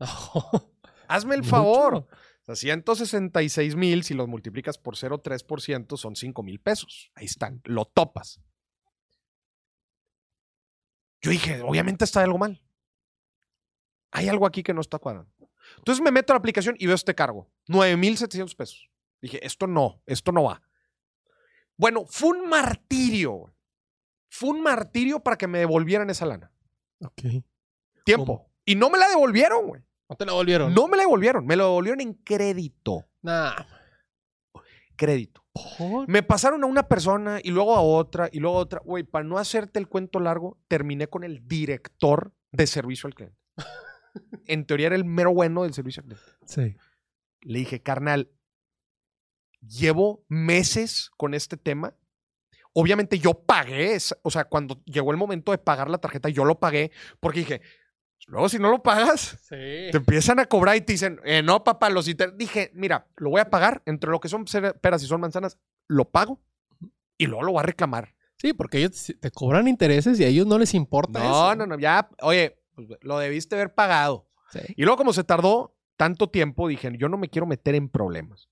[1.08, 1.50] Hazme el Mucho.
[1.50, 1.94] favor.
[1.94, 7.12] O sea, 166 mil, si los multiplicas por 0,3%, son 5 mil pesos.
[7.14, 8.40] Ahí están, lo topas.
[11.20, 12.60] Yo dije, obviamente está algo mal.
[14.10, 15.30] Hay algo aquí que no está cuadrando.
[15.78, 18.90] Entonces me meto a la aplicación y veo este cargo, 9,700 pesos.
[19.20, 20.60] Dije, esto no, esto no va.
[21.76, 23.54] Bueno, fue un martirio.
[24.28, 26.51] Fue un martirio para que me devolvieran esa lana.
[27.04, 27.44] Ok.
[28.04, 28.26] Tiempo.
[28.26, 28.52] ¿Cómo?
[28.64, 29.82] Y no me la devolvieron, güey.
[30.08, 30.74] ¿No te la volvieron?
[30.74, 33.06] No me la devolvieron, me lo devolvieron en crédito.
[33.22, 33.54] Nah.
[34.96, 35.44] Crédito.
[35.78, 36.08] ¿Por?
[36.08, 38.80] Me pasaron a una persona y luego a otra y luego a otra.
[38.84, 43.38] Güey, para no hacerte el cuento largo, terminé con el director de servicio al cliente.
[44.46, 46.26] En teoría era el mero bueno del servicio al cliente.
[46.44, 46.76] Sí.
[47.40, 48.30] Le dije, carnal,
[49.66, 51.96] llevo meses con este tema.
[52.74, 56.58] Obviamente yo pagué, o sea, cuando llegó el momento de pagar la tarjeta, yo lo
[56.58, 57.60] pagué porque dije,
[58.26, 59.56] luego si no lo pagas, Sí.
[59.90, 62.34] te empiezan a cobrar y te dicen, eh, no, papá, los inter-".
[62.36, 64.44] Dije, mira, lo voy a pagar entre lo que son
[64.80, 66.40] peras y son manzanas, lo pago
[67.18, 68.14] y luego lo voy a reclamar.
[68.38, 71.54] Sí, porque ellos te cobran intereses y a ellos no les importa No, eso.
[71.56, 74.28] no, no, ya, oye, pues, lo debiste haber pagado.
[74.50, 74.60] Sí.
[74.76, 78.48] Y luego, como se tardó tanto tiempo, dije, yo no me quiero meter en problemas.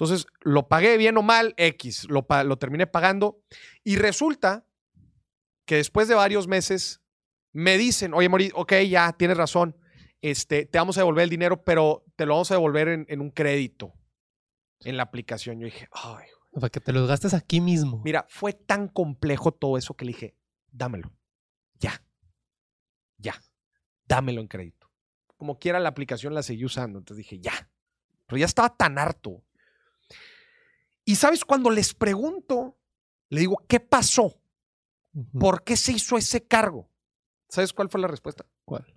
[0.00, 3.42] Entonces, lo pagué bien o mal, X, lo, lo terminé pagando.
[3.84, 4.66] Y resulta
[5.66, 7.02] que después de varios meses
[7.52, 9.76] me dicen, oye, Mori, ok, ya, tienes razón,
[10.22, 13.20] este, te vamos a devolver el dinero, pero te lo vamos a devolver en, en
[13.20, 13.92] un crédito
[14.80, 15.60] en la aplicación.
[15.60, 18.00] Yo dije, ay, Para que te los gastes aquí mismo.
[18.02, 20.34] Mira, fue tan complejo todo eso que le dije,
[20.70, 21.12] dámelo.
[21.74, 22.02] Ya.
[23.18, 23.38] Ya.
[24.08, 24.90] Dámelo en crédito.
[25.36, 26.98] Como quiera, la aplicación la seguí usando.
[26.98, 27.70] Entonces dije, ya.
[28.26, 29.44] Pero ya estaba tan harto.
[31.10, 32.78] Y sabes, cuando les pregunto,
[33.30, 34.40] le digo, ¿qué pasó?
[35.40, 36.88] ¿Por qué se hizo ese cargo?
[37.48, 38.46] ¿Sabes cuál fue la respuesta?
[38.64, 38.94] ¿Cuál?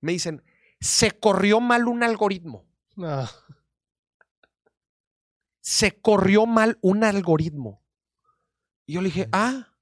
[0.00, 0.42] Me dicen,
[0.80, 2.64] se corrió mal un algoritmo.
[2.96, 3.28] No.
[5.60, 7.84] Se corrió mal un algoritmo.
[8.86, 9.76] Y yo le dije, ah,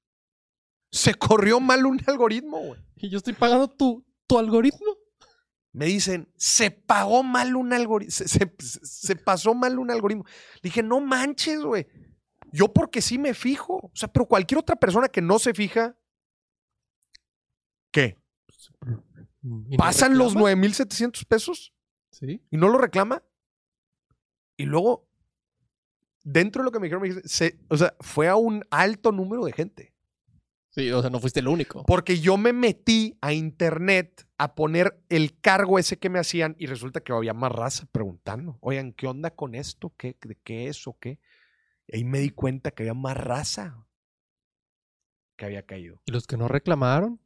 [0.91, 2.81] se corrió mal un algoritmo, güey.
[2.97, 4.96] Y yo estoy pagando tu, tu algoritmo.
[5.77, 10.23] Me dicen, se pagó mal un algoritmo, se, se- se pasó mal un algoritmo.
[10.55, 11.87] Le dije, no manches, güey.
[12.51, 13.75] Yo porque sí me fijo.
[13.75, 15.95] O sea, pero cualquier otra persona que no se fija,
[17.91, 18.17] ¿qué?
[19.43, 20.41] ¿Y no ¿Pasan los reclama?
[20.55, 21.73] 9,700 pesos
[22.11, 22.41] Sí.
[22.49, 23.23] y no lo reclama?
[24.57, 25.07] Y luego,
[26.23, 29.45] dentro de lo que me dijeron, me se- o sea, fue a un alto número
[29.45, 29.93] de gente.
[30.77, 31.83] Sí, o sea, no fuiste el único.
[31.85, 36.67] Porque yo me metí a internet a poner el cargo ese que me hacían y
[36.67, 39.91] resulta que había más raza preguntando, oigan, ¿qué onda con esto?
[39.97, 41.19] ¿Qué, ¿De qué es o qué?
[41.87, 43.87] Y ahí me di cuenta que había más raza
[45.35, 45.99] que había caído.
[46.05, 47.19] ¿Y los que no reclamaron?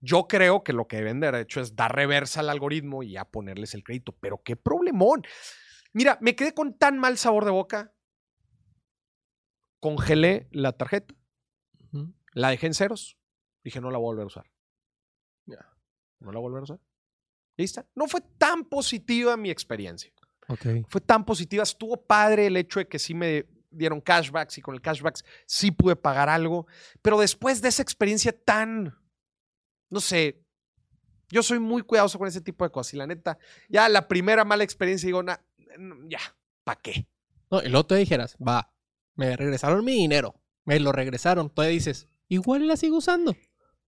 [0.00, 3.12] Yo creo que lo que deben de haber hecho es dar reversa al algoritmo y
[3.12, 4.12] ya ponerles el crédito.
[4.20, 5.22] Pero qué problemón.
[5.94, 7.94] Mira, me quedé con tan mal sabor de boca.
[9.80, 11.14] Congelé la tarjeta,
[11.92, 12.12] Ujú.
[12.34, 13.16] La dejé en ceros.
[13.64, 14.50] Dije, no la voy a volver a usar.
[15.46, 15.66] Ya.
[16.20, 16.80] No la voy a volver a usar.
[17.56, 17.86] ¿Lista?
[17.94, 20.12] No fue tan positiva mi experiencia.
[20.48, 20.66] Ok.
[20.88, 21.62] Fue tan positiva.
[21.62, 25.70] Estuvo padre el hecho de que sí me dieron cashbacks y con el cashbacks sí
[25.70, 26.66] pude pagar algo.
[27.00, 28.94] Pero después de esa experiencia tan,
[29.90, 30.44] no sé,
[31.30, 32.94] yo soy muy cuidadoso con ese tipo de cosas.
[32.94, 35.42] Y la neta, ya la primera mala experiencia digo, "Na-
[36.08, 36.20] ya,
[36.64, 37.06] ¿para qué?
[37.50, 38.72] No, y luego te dijeras, va,
[39.14, 40.40] me regresaron mi dinero.
[40.64, 41.50] Me lo regresaron.
[41.50, 43.34] Todavía dices, igual la sigo usando.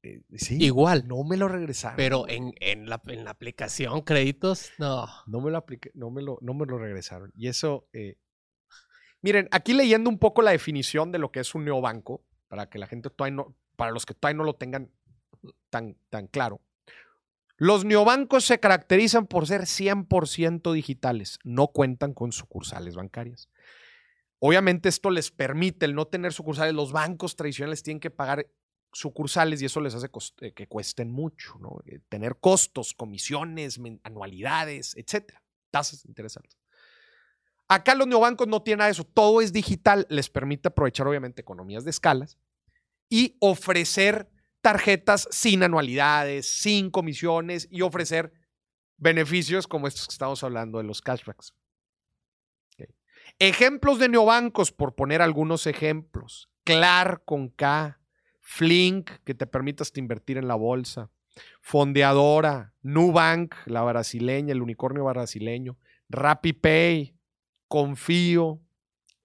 [0.02, 1.08] Eh, sí, Igual.
[1.08, 1.96] no me lo regresaron.
[1.96, 5.06] Pero en, en, la, en la aplicación, créditos, no.
[5.26, 7.32] No me lo apliqué, no me lo, no me lo regresaron.
[7.34, 8.16] Y eso, eh,
[9.22, 12.78] miren, aquí leyendo un poco la definición de lo que es un neobanco, para que
[12.78, 14.92] la gente todavía no, para los que todavía no lo tengan
[15.70, 16.60] tan, tan claro.
[17.56, 23.48] Los neobancos se caracterizan por ser 100% digitales, no cuentan con sucursales bancarias.
[24.46, 26.72] Obviamente esto les permite el no tener sucursales.
[26.72, 28.48] Los bancos tradicionales tienen que pagar
[28.92, 30.08] sucursales y eso les hace
[30.40, 31.58] eh, que cuesten mucho.
[31.86, 36.06] Eh, tener costos, comisiones, anualidades, etcétera, tasas
[36.36, 36.56] altas.
[37.66, 41.82] Acá los neobancos no tienen nada eso, todo es digital, les permite aprovechar obviamente economías
[41.82, 42.38] de escalas
[43.08, 44.30] y ofrecer
[44.60, 48.32] tarjetas sin anualidades, sin comisiones y ofrecer
[48.96, 51.52] beneficios como estos que estamos hablando de los cashbacks.
[53.38, 56.48] Ejemplos de neobancos, por poner algunos ejemplos.
[56.64, 58.00] Clar con K,
[58.40, 61.10] Flink, que te permite hasta invertir en la bolsa.
[61.60, 65.76] Fondeadora, Nubank, la brasileña, el unicornio brasileño.
[66.08, 67.14] RappiPay,
[67.68, 68.62] Confío,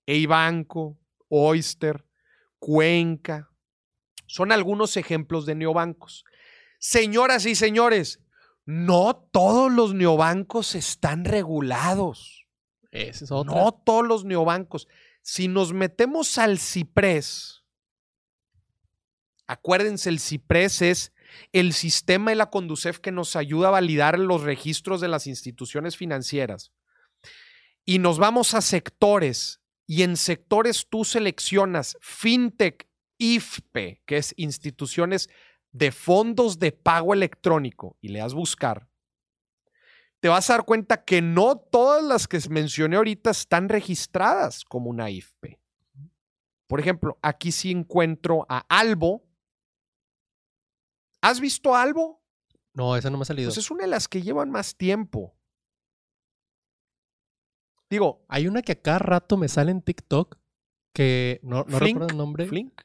[0.06, 2.06] Eibanco, Oyster,
[2.60, 3.50] Cuenca.
[4.26, 6.26] Son algunos ejemplos de neobancos.
[6.80, 8.20] Señoras y señores,
[8.66, 12.41] no todos los neobancos están regulados.
[12.92, 13.30] Es.
[13.32, 14.88] No todos los neobancos.
[15.22, 17.64] Si nos metemos al CIPRES,
[19.48, 21.14] acuérdense, el CIPRES es
[21.54, 25.96] el sistema de la Conducef que nos ayuda a validar los registros de las instituciones
[25.96, 26.74] financieras.
[27.86, 35.30] Y nos vamos a sectores, y en sectores tú seleccionas FinTech, IFPE, que es instituciones
[35.72, 38.88] de fondos de pago electrónico, y le das buscar,
[40.22, 44.90] te vas a dar cuenta que no todas las que mencioné ahorita están registradas como
[44.90, 45.60] una IFPE.
[46.68, 49.26] Por ejemplo, aquí sí encuentro a Albo.
[51.22, 52.24] ¿Has visto a Albo?
[52.74, 53.50] No, esa no me ha salido.
[53.50, 55.36] Pues es una de las que llevan más tiempo.
[57.90, 60.38] Digo, Hay una que a cada rato me sale en TikTok
[60.94, 62.46] que no, no Flink, recuerdo el nombre.
[62.46, 62.82] Flink,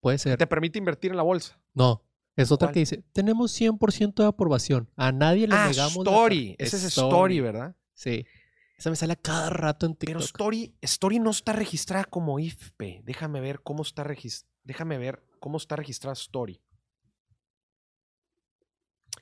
[0.00, 0.38] Puede ser.
[0.38, 1.60] te permite invertir en la bolsa.
[1.74, 2.03] No,
[2.36, 2.74] es otra ¿Cuál?
[2.74, 4.90] que dice, tenemos 100% de aprobación.
[4.96, 6.04] A nadie le Ah, negamos.
[6.04, 6.56] la Story.
[6.58, 7.76] tar- Ese es Story, ¿verdad?
[7.94, 8.26] Sí.
[8.76, 10.24] Esa me sale a cada rato en Pero TikTok.
[10.40, 13.02] Story, Story no está registrada como IFPE.
[13.04, 14.52] Déjame ver cómo está registrada.
[14.64, 16.60] Déjame ver cómo está registrada Story.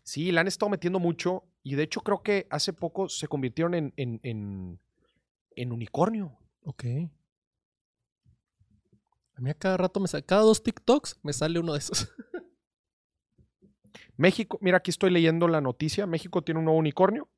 [0.05, 3.75] Sí, la han estado metiendo mucho y de hecho creo que hace poco se convirtieron
[3.75, 4.81] en, en, en-
[5.55, 6.39] en unicornio.
[6.65, 6.85] Ok.
[9.35, 12.09] A mí a cada rato me sale, cada dos TikToks me sale uno de esos.
[14.17, 16.07] México, mira, aquí estoy leyendo la noticia.
[16.07, 17.29] México tiene un nuevo unicornio.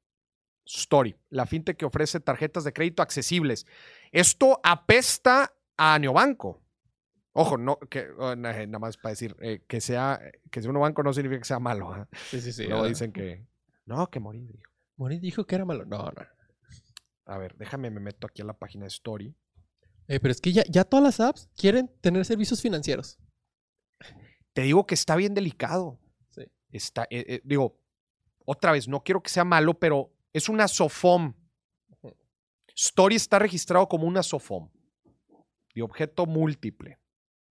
[0.66, 3.66] Story, la fintech que ofrece tarjetas de crédito accesibles.
[4.12, 6.62] Esto apesta a Neobanco.
[7.32, 10.80] Ojo, no, que, oh, na- nada más para decir eh, que sea que sea un
[10.80, 11.92] banco no significa que sea malo.
[11.92, 12.08] ¿ah?
[12.30, 12.64] Sí, sí, sí.
[12.66, 13.46] Luego dicen que
[13.86, 14.46] no, que morir.
[14.46, 14.70] dijo.
[14.96, 15.84] Mori dijo que era malo.
[15.84, 16.12] No, no.
[17.26, 19.34] A ver, déjame, me meto aquí a la página de Story.
[20.06, 23.18] Eh, pero es que ya, ya todas las apps quieren tener servicios financieros.
[24.52, 25.98] Te digo que está bien delicado.
[26.74, 26.78] Sí.
[26.78, 27.78] Está, eh, eh, digo,
[28.44, 31.34] otra vez, no quiero que sea malo, pero es una SOFOM.
[32.76, 34.68] Story está registrado como una SOFOM
[35.74, 36.98] de objeto múltiple.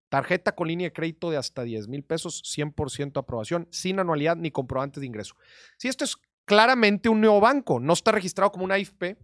[0.10, 4.52] Tarjeta con línea de crédito de hasta 10 mil pesos, 100% aprobación, sin anualidad ni
[4.52, 5.36] comprobantes de ingreso.
[5.78, 9.18] Si esto es claramente un neobanco, no está registrado como una IFP,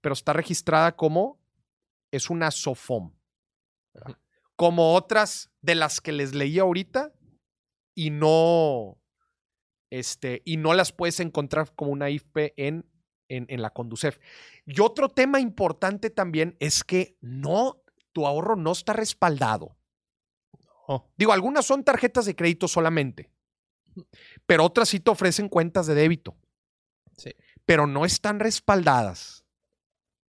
[0.00, 1.40] pero está registrada como
[2.10, 3.12] es una SOFOM.
[4.56, 7.12] Como otras de las que les leí ahorita
[7.94, 8.98] y no,
[9.98, 12.84] este, y no las puedes encontrar como una IFP en,
[13.28, 14.18] en, en la Conducef.
[14.66, 17.80] Y otro tema importante también es que no,
[18.12, 19.76] tu ahorro no está respaldado.
[20.88, 23.30] Oh, Digo, algunas son tarjetas de crédito solamente,
[24.46, 26.36] pero otras sí te ofrecen cuentas de débito,
[27.16, 27.32] sí.
[27.64, 29.44] pero no están respaldadas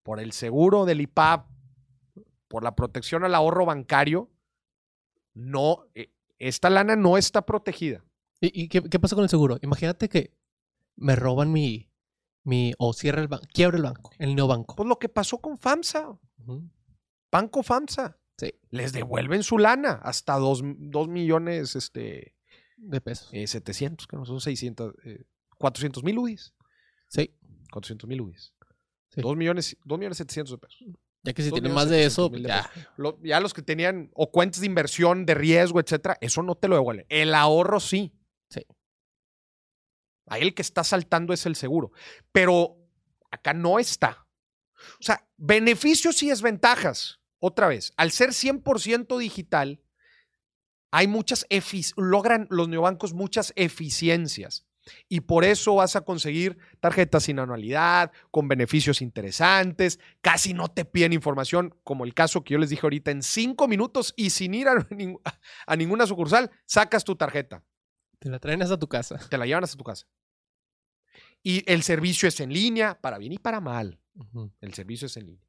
[0.04, 1.49] por el seguro del IPAP,
[2.47, 4.30] por la protección al ahorro bancario.
[5.34, 8.06] No, eh, esta lana no está protegida.
[8.54, 9.58] ¿Y, y qué, qué pasa con el seguro?
[9.62, 10.38] Imagínate que
[10.96, 11.92] me roban mi,
[12.44, 14.76] mi o cierra el banco, quiebra el banco, el neobanco.
[14.76, 16.18] Pues lo que pasó con FAMSA.
[17.32, 18.18] Banco FAMSA.
[18.38, 20.62] Sí, Les devuelven su lana hasta 2
[21.08, 22.36] millones este,
[22.78, 23.30] de pesos.
[23.32, 25.24] eh, 700, que no son 600, eh,
[25.58, 26.54] 400 mil UDIs.
[27.08, 27.34] Sí.
[27.72, 28.54] 400 mil UDIs.
[29.10, 29.22] Sí.
[29.22, 30.80] 2 millones, 2 millones 700 de pesos.
[31.24, 32.70] Ya que si tienen más de eso, de ya.
[32.98, 36.68] Lo- ya los que tenían o cuentas de inversión, de riesgo, etcétera, eso no te
[36.68, 37.06] lo devuelven.
[37.10, 38.12] El ahorro sí.
[38.50, 38.66] Sí.
[40.28, 41.92] Ahí el que está saltando es el seguro.
[42.32, 42.78] Pero
[43.32, 44.28] acá no está.
[45.00, 47.20] O sea, beneficios y desventajas.
[47.40, 49.82] Otra vez, al ser 100% digital,
[50.92, 51.46] hay muchas
[51.98, 54.66] logran los neobancos muchas eficiencias.
[55.10, 60.86] Y por eso vas a conseguir tarjetas sin anualidad, con beneficios interesantes, casi no te
[60.86, 64.54] piden información, como el caso que yo les dije ahorita, en cinco minutos y sin
[64.54, 64.88] ir a
[65.76, 67.64] ninguna sucursal, sacas tu tarjeta,
[68.26, 69.20] Te la traen hasta tu casa.
[69.30, 70.08] te la llevan hasta tu casa.
[71.44, 74.00] Y el servicio es en línea, para bien y para mal.
[74.62, 75.48] El servicio es en línea.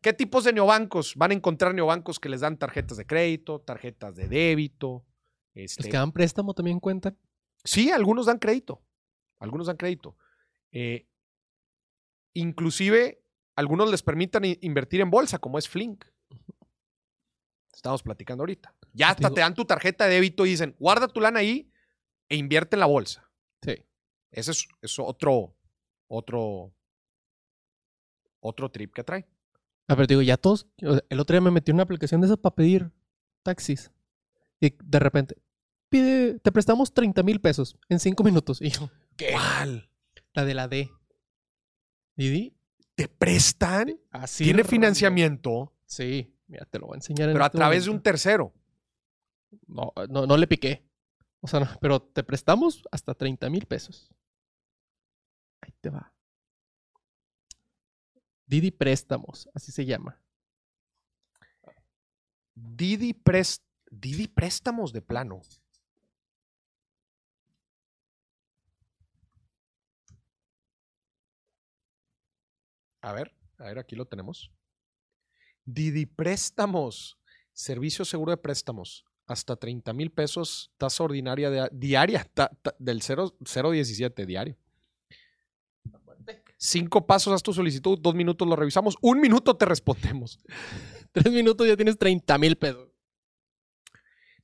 [0.00, 1.16] ¿Qué tipos de neobancos?
[1.16, 5.04] Van a encontrar neobancos que les dan tarjetas de crédito, tarjetas de débito.
[5.54, 7.18] Este, Los que dan préstamo también cuentan.
[7.64, 8.80] Sí, algunos dan crédito.
[9.40, 10.16] Algunos dan crédito.
[10.70, 11.08] Eh,
[12.34, 13.24] inclusive,
[13.56, 16.04] algunos les permitan invertir en bolsa, como es Flink.
[17.74, 18.72] Estamos platicando ahorita.
[18.92, 21.70] Ya hasta te dan tu tarjeta de débito y dicen, guarda tu lana ahí
[22.28, 23.30] e invierte en la bolsa.
[23.62, 23.76] Sí.
[24.30, 25.56] Ese es, es otro,
[26.06, 26.74] otro,
[28.40, 29.26] otro trip que trae.
[29.86, 30.66] A ver, digo, ya todos.
[30.76, 32.90] El otro día me metí en una aplicación de esas para pedir
[33.42, 33.90] taxis.
[34.60, 35.36] Y de repente,
[35.88, 38.60] pide, te prestamos 30 mil pesos en 5 minutos.
[38.60, 39.32] Y yo, ¿qué?
[39.32, 39.90] ¿Cuál?
[40.34, 40.90] La de la D.
[42.16, 42.54] ¿Y di?
[42.94, 43.98] ¿Te prestan?
[44.10, 44.44] Así.
[44.44, 47.90] Tiene financiamiento, Sí, mira, te lo voy a enseñar en pero a este través de
[47.90, 48.52] un tercero.
[49.66, 50.84] No, no, no le piqué.
[51.40, 54.10] O sea, pero te prestamos hasta 30 mil pesos.
[55.60, 56.12] Ahí te va.
[58.46, 60.20] Didi Préstamos, así se llama.
[62.80, 65.40] Didi, pres- Didi préstamos de plano.
[73.02, 74.52] A ver, a ver, aquí lo tenemos.
[75.64, 77.16] Didi préstamos.
[77.52, 79.04] Servicio seguro de préstamos.
[79.28, 84.56] Hasta 30 mil pesos, tasa ordinaria de- diaria, ta- ta- del 0 0.17 diario.
[86.56, 90.40] Cinco pasos haz tu solicitud, dos minutos lo revisamos, un minuto te respondemos.
[91.12, 92.88] Tres minutos ya tienes 30 mil pesos.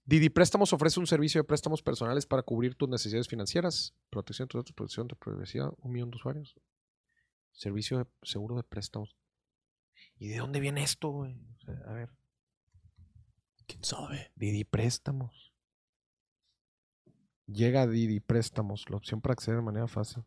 [0.04, 4.58] Didi Préstamos ofrece un servicio de préstamos personales para cubrir tus necesidades financieras, protección de
[4.58, 6.54] datos, protección de privacidad, un millón de usuarios.
[7.52, 9.16] Servicio de seguro de préstamos.
[10.18, 11.32] ¿Y de dónde viene esto, güey?
[11.56, 12.10] O sea, a ver,
[13.66, 14.32] ¿Quién sabe?
[14.36, 15.52] Didi Préstamos.
[17.46, 20.24] Llega Didi Préstamos, la opción para acceder de manera fácil.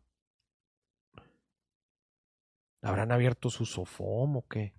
[2.82, 4.74] ¿Habrán abierto su Sofom o qué?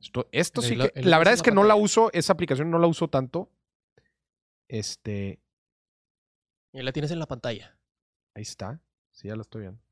[0.00, 1.02] Esto, esto sí que.
[1.02, 3.50] La verdad es que no la uso, esa aplicación no la uso tanto.
[4.68, 5.40] Este.
[6.72, 7.78] Y la tienes en la pantalla.
[8.34, 8.80] Ahí está.
[9.10, 9.82] Sí, ya la estoy viendo.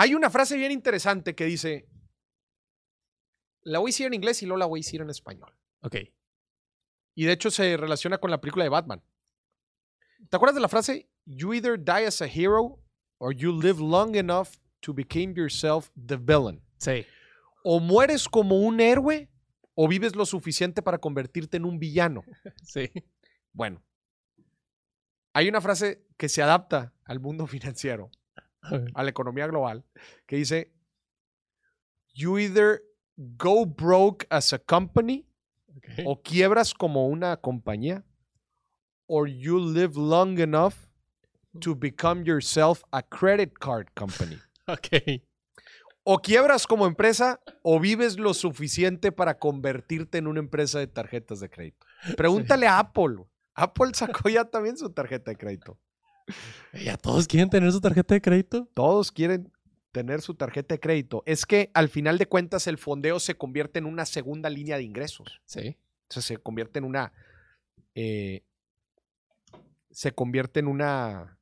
[0.00, 1.86] Hay una frase bien interesante que dice.
[3.60, 5.54] La voy a decir en inglés y luego la voy a decir en español.
[5.82, 5.96] Ok.
[7.14, 9.04] Y de hecho se relaciona con la película de Batman.
[10.30, 11.10] ¿Te acuerdas de la frase?
[11.26, 12.82] You either die as a hero
[13.18, 16.62] or you live long enough to become yourself the villain.
[16.78, 17.04] Sí.
[17.62, 19.28] O mueres como un héroe
[19.74, 22.24] o vives lo suficiente para convertirte en un villano.
[22.62, 22.90] Sí.
[23.52, 23.82] Bueno,
[25.34, 28.10] hay una frase que se adapta al mundo financiero,
[28.94, 29.84] A la economía global,
[30.26, 30.72] que dice,
[32.14, 32.82] you either
[33.36, 35.26] go broke as a company
[36.04, 38.04] o quiebras como una compañía,
[39.06, 40.88] or you live long enough
[41.60, 44.38] to become yourself a credit card company.
[44.68, 45.20] Ok.
[46.04, 51.40] O quiebras como empresa o vives lo suficiente para convertirte en una empresa de tarjetas
[51.40, 51.84] de crédito.
[52.16, 53.24] Pregúntale a Apple.
[53.54, 55.76] Apple sacó ya también su tarjeta de crédito.
[56.72, 58.68] ¿Ya todos quieren tener su tarjeta de crédito?
[58.74, 59.52] Todos quieren
[59.92, 61.22] tener su tarjeta de crédito.
[61.26, 64.84] Es que al final de cuentas el fondeo se convierte en una segunda línea de
[64.84, 65.40] ingresos.
[65.44, 65.76] Sí.
[66.08, 67.12] O sea, se convierte en una.
[67.94, 68.44] eh,
[69.90, 71.38] se convierte en una.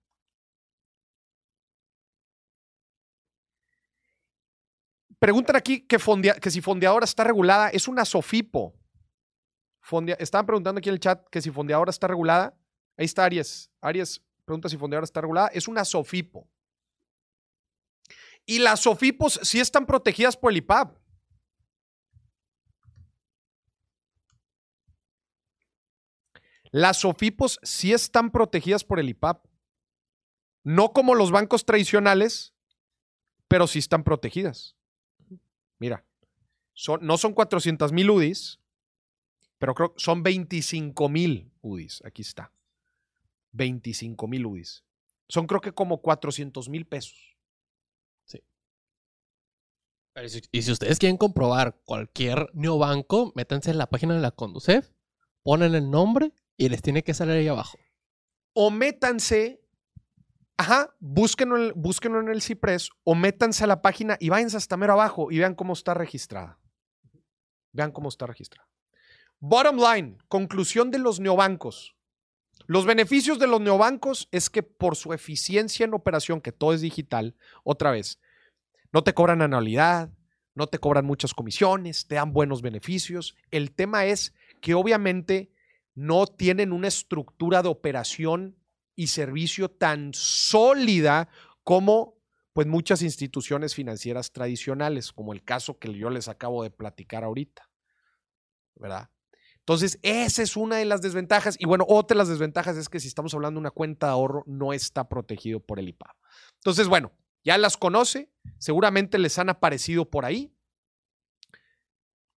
[5.18, 7.70] Preguntan aquí que, fondea- que si fondeadora está regulada.
[7.70, 8.74] Es una SOFIPO.
[9.82, 12.56] Fondea- Estaban preguntando aquí en el chat que si fondeadora está regulada.
[12.96, 13.70] Ahí está Aries.
[13.80, 15.48] Aries pregunta si fondeadora está regulada.
[15.48, 16.48] Es una SOFIPO.
[18.46, 20.98] Y las SOFIPOS sí están protegidas por el IPAP.
[26.70, 29.44] Las SOFIPOS sí están protegidas por el IPAP.
[30.64, 32.54] No como los bancos tradicionales,
[33.48, 34.76] pero sí están protegidas.
[35.78, 36.04] Mira,
[36.72, 38.60] son, no son 400 mil UDIs,
[39.58, 42.02] pero creo que son 25 mil UDIs.
[42.04, 42.52] Aquí está.
[43.52, 44.84] 25 mil UDIs.
[45.28, 47.36] Son creo que como 400 mil pesos.
[50.14, 54.32] Pero si- Y si ustedes quieren comprobar cualquier neobanco, métanse en la página de la
[54.32, 54.90] Conducef,
[55.44, 57.78] ponen el nombre y les tiene que salir ahí abajo.
[58.60, 59.62] o métanse,
[60.56, 64.56] ajá, búsquenlo, en el- búsquenlo en el Ciprés, o métanse a la página y váyanse
[64.56, 66.58] hasta mero abajo y vean cómo está registrada.
[67.72, 68.68] Vean cómo está registrada.
[69.38, 71.94] Bottom line, conclusión de los neobancos.
[72.68, 76.82] Los beneficios de los neobancos es que por su eficiencia en operación, que todo es
[76.82, 78.20] digital, otra vez,
[78.92, 80.10] no te cobran anualidad,
[80.54, 83.36] no te cobran muchas comisiones, te dan buenos beneficios.
[83.50, 85.50] El tema es que obviamente
[85.94, 88.58] no tienen una estructura de operación
[88.94, 91.30] y servicio tan sólida
[91.64, 92.18] como
[92.52, 97.70] pues muchas instituciones financieras tradicionales, como el caso que yo les acabo de platicar ahorita.
[98.74, 99.08] ¿Verdad?
[99.68, 101.56] Entonces, esa es una de las desventajas.
[101.58, 104.12] Y bueno, otra de las desventajas es que si estamos hablando de una cuenta de
[104.12, 106.08] ahorro, no está protegido por el IPAB.
[106.54, 107.12] Entonces, bueno,
[107.44, 110.54] ya las conoce, seguramente les han aparecido por ahí.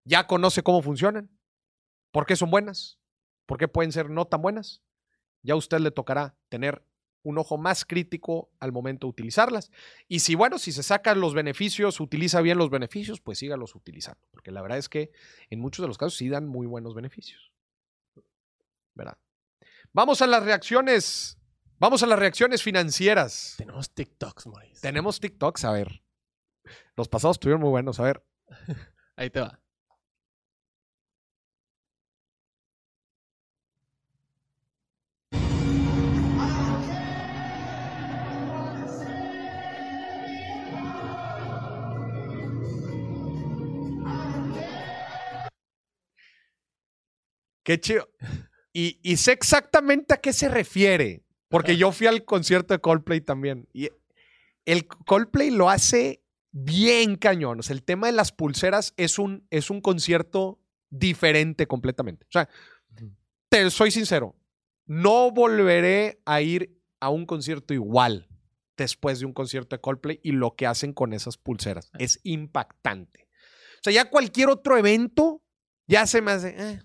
[0.03, 1.31] ya conoce cómo funcionan,
[2.11, 2.99] por qué son buenas,
[3.45, 4.83] por qué pueden ser no tan buenas.
[5.41, 6.85] Ya a usted le tocará tener
[7.23, 9.71] un ojo más crítico al momento de utilizarlas.
[10.07, 14.21] Y si, bueno, si se sacan los beneficios, utiliza bien los beneficios, pues sígalos utilizando.
[14.31, 15.11] Porque la verdad es que
[15.49, 17.51] en muchos de los casos sí dan muy buenos beneficios.
[18.95, 19.17] ¿Verdad?
[19.93, 21.37] Vamos a las reacciones.
[21.79, 23.55] Vamos a las reacciones financieras.
[23.57, 24.81] Tenemos TikToks, Maurice.
[24.81, 26.03] Tenemos TikToks, a ver.
[26.95, 28.23] Los pasados estuvieron muy buenos, a ver.
[29.15, 29.60] Ahí te va.
[47.63, 48.09] Qué chido.
[48.73, 51.23] Y, y sé exactamente a qué se refiere.
[51.49, 53.67] Porque yo fui al concierto de Coldplay también.
[53.73, 53.89] Y
[54.65, 57.59] el Coldplay lo hace bien cañón.
[57.59, 60.59] O sea, el tema de las pulseras es un, es un concierto
[60.89, 62.25] diferente completamente.
[62.25, 62.49] O sea,
[63.49, 64.35] te soy sincero,
[64.85, 68.29] no volveré a ir a un concierto igual
[68.77, 71.91] después de un concierto de Coldplay y lo que hacen con esas pulseras.
[71.99, 73.27] Es impactante.
[73.75, 75.43] O sea, ya cualquier otro evento
[75.87, 76.55] ya se me hace...
[76.57, 76.81] eh,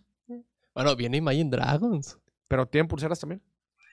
[0.77, 2.19] Bueno, viene Imagine Dragons.
[2.49, 3.43] pero tienen pulseras también.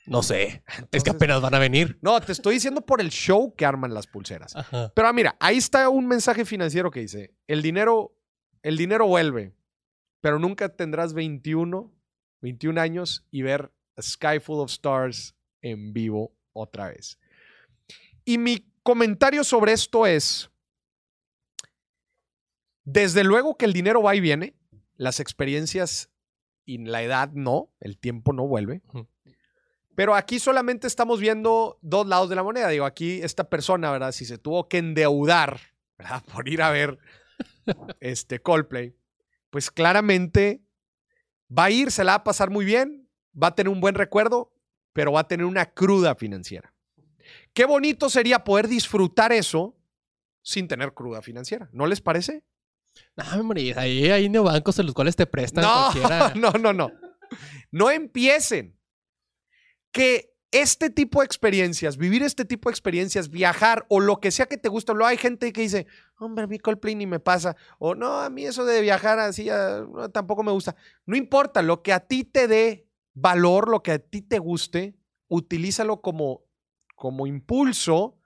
[0.06, 0.66] No sé.
[0.92, 1.98] es que apenas van a venir.
[2.02, 4.54] No, te estoy diciendo por el show que arman las pulseras.
[4.54, 4.92] Ajá.
[4.94, 8.14] Pero ah, mira, ahí está un mensaje financiero que dice, el dinero,
[8.64, 9.56] el dinero vuelve,
[10.20, 11.90] pero nunca tendrás 21,
[12.42, 17.18] 21 años y ver a Sky Full of Stars en vivo otra vez.
[18.26, 20.52] Y mi comentario sobre esto es,
[22.84, 24.58] desde luego que el dinero va y viene,
[24.98, 26.10] las experiencias
[26.66, 28.82] y la edad no, el tiempo no vuelve.
[29.96, 32.70] Pero aquí solamente estamos viendo dos lados de la moneda.
[32.70, 34.12] Digo, aquí esta persona, ¿verdad?
[34.12, 35.60] Si se tuvo que endeudar,
[35.98, 36.24] ¿verdad?
[36.34, 36.98] Por ir a ver
[38.00, 38.96] este Coldplay,
[39.50, 40.64] pues claramente
[41.56, 43.08] va a ir, se la va a pasar muy bien,
[43.42, 44.52] va a tener un buen recuerdo,
[44.94, 46.74] pero va a tener una cruda financiera.
[47.54, 49.76] Qué bonito sería poder disfrutar eso
[50.42, 51.70] sin tener cruda financiera.
[51.72, 52.44] ¿No les parece?
[53.16, 56.34] No, Maurice, ahí hay neobancos en los cuales te prestan No, cualquiera.
[56.36, 56.92] no, no, no.
[57.72, 58.78] No empiecen.
[59.92, 64.46] Que este tipo de experiencias, vivir este tipo de experiencias, viajar o lo que sea
[64.46, 65.88] que te gusta, luego hay gente que dice,
[66.20, 67.56] hombre, a mí Coldplay ni me pasa.
[67.80, 70.76] O no, a mí eso de viajar así ah, no, tampoco me gusta.
[71.08, 74.96] No importa, lo que a ti te dé valor, lo que a ti te guste,
[75.28, 76.44] utilízalo como,
[76.96, 78.20] como impulso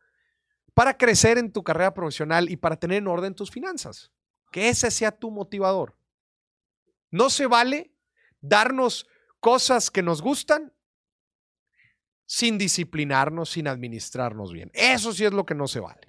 [0.74, 4.11] para crecer en tu carrera profesional y para tener en orden tus finanzas.
[4.51, 5.97] Que ese sea tu motivador.
[7.11, 7.93] No se vale
[8.41, 9.07] darnos
[9.39, 10.73] cosas que nos gustan
[12.25, 14.69] sin disciplinarnos, sin administrarnos bien.
[14.73, 16.01] Eso sí es lo que no se vale.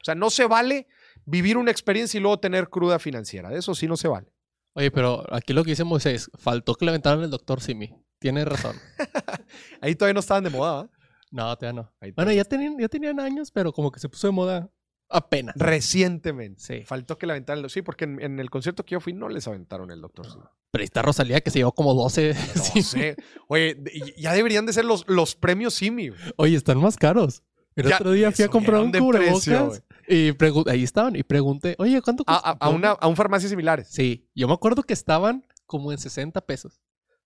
[0.00, 0.88] O sea, no se vale
[1.24, 3.54] vivir una experiencia y luego tener cruda financiera.
[3.54, 4.32] Eso sí no se vale.
[4.74, 7.94] Oye, pero aquí lo que dice Moisés, faltó que le aventaran el doctor Simi.
[8.18, 8.76] Tiene razón.
[9.80, 10.82] Ahí todavía no estaban de moda.
[10.82, 10.90] ¿va?
[11.30, 11.92] No, todavía no.
[12.00, 14.70] Ahí Bueno, todavía ya tenían, ya tenían años, pero como que se puso de moda
[15.10, 15.54] apenas.
[15.58, 16.60] Recientemente.
[16.62, 16.82] Sí.
[16.86, 17.68] Faltó que le aventaran.
[17.68, 20.26] Sí, porque en, en el concierto que yo fui no les aventaron el doctor.
[20.70, 22.34] Pero ahí está Rosalía que se llevó como 12.
[22.54, 22.82] No Sí.
[22.82, 23.16] sé.
[23.48, 23.76] Oye,
[24.16, 26.08] ya deberían de ser los, los premios Simi.
[26.08, 26.20] güey.
[26.36, 27.42] Oye, están más caros.
[27.76, 30.34] El Ya otro día fui a comprar un precio, cubrebocas y
[30.68, 32.50] ahí estaban y pregunté, oye, ¿cuánto A, cuesta?
[32.50, 33.86] a- a una, a un farmacia similares.
[33.90, 36.80] Sí, yo me acuerdo que estaban como en 60 pesos.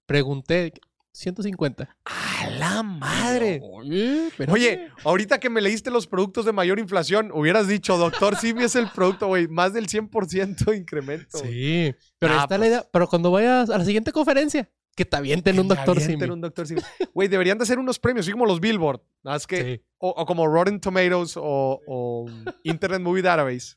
[0.07, 0.74] Pregunté,
[1.15, 1.97] 150.
[2.05, 3.61] ¡A la madre!
[3.62, 4.53] Oye, espérame.
[4.53, 8.75] Oye, ahorita que me leíste los productos de mayor inflación, hubieras dicho, doctor Simi es
[8.75, 11.39] el producto, güey, más del 100% de incremento.
[11.39, 12.69] Sí, pero Ah, está la pues.
[12.71, 12.87] idea.
[12.93, 16.33] Pero cuando vayas a la siguiente conferencia, que te avienten un Que doctor avienten Simi.
[16.33, 16.81] un doctor Simi.
[17.15, 19.01] Güey, deberían de hacer unos premios, así como los Billboard.
[19.49, 19.85] Que, Sí.
[19.99, 22.27] o, o como Rotten Tomatoes o, o
[22.65, 23.77] Internet Movie Database.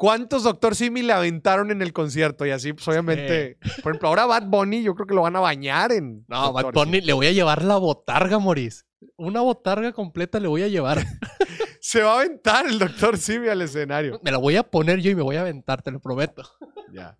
[0.00, 2.46] ¿Cuántos Doctor Simi le aventaron en el concierto?
[2.46, 5.40] Y así, pues obviamente, por ejemplo, ahora Bad Bunny, yo creo que lo van a
[5.40, 6.24] bañar en.
[6.26, 6.54] No, Dr.
[6.54, 8.86] Bad Bunny, le voy a llevar la botarga, Moris.
[9.18, 11.04] Una botarga completa le voy a llevar.
[11.82, 14.18] Se va a aventar el Doctor Simi al escenario.
[14.22, 16.44] me la voy a poner yo y me voy a aventar, te lo prometo.
[16.94, 17.18] Ya.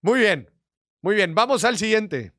[0.00, 0.48] Muy bien.
[1.02, 1.34] Muy bien.
[1.34, 2.32] Vamos al siguiente.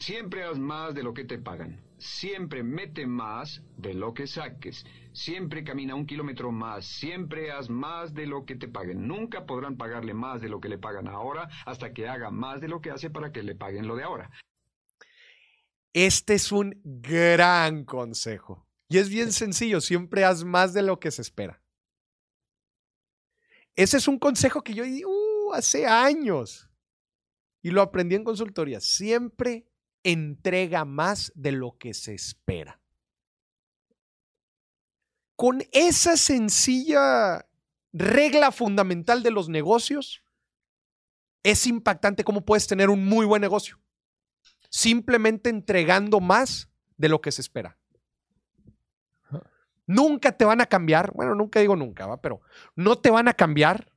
[0.00, 1.78] Siempre haz más de lo que te pagan.
[1.98, 4.86] Siempre mete más de lo que saques.
[5.12, 6.86] Siempre camina un kilómetro más.
[6.86, 9.06] Siempre haz más de lo que te paguen.
[9.06, 12.68] Nunca podrán pagarle más de lo que le pagan ahora hasta que haga más de
[12.68, 14.30] lo que hace para que le paguen lo de ahora.
[15.92, 18.66] Este es un gran consejo.
[18.88, 19.82] Y es bien sencillo.
[19.82, 21.62] Siempre haz más de lo que se espera.
[23.76, 26.70] Ese es un consejo que yo di uh, hace años.
[27.60, 28.80] Y lo aprendí en consultoría.
[28.80, 29.69] Siempre
[30.04, 32.80] entrega más de lo que se espera.
[35.36, 37.46] Con esa sencilla
[37.92, 40.22] regla fundamental de los negocios,
[41.42, 43.78] es impactante cómo puedes tener un muy buen negocio.
[44.68, 47.78] Simplemente entregando más de lo que se espera.
[49.86, 52.20] Nunca te van a cambiar, bueno, nunca digo nunca, ¿va?
[52.20, 52.40] pero
[52.76, 53.89] no te van a cambiar.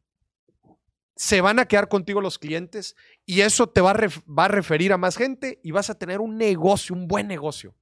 [1.15, 2.95] Se van a quedar contigo los clientes
[3.25, 6.95] y eso te va a, referir a más gente y vas a tener un negocio,
[6.95, 7.75] un buen negocio.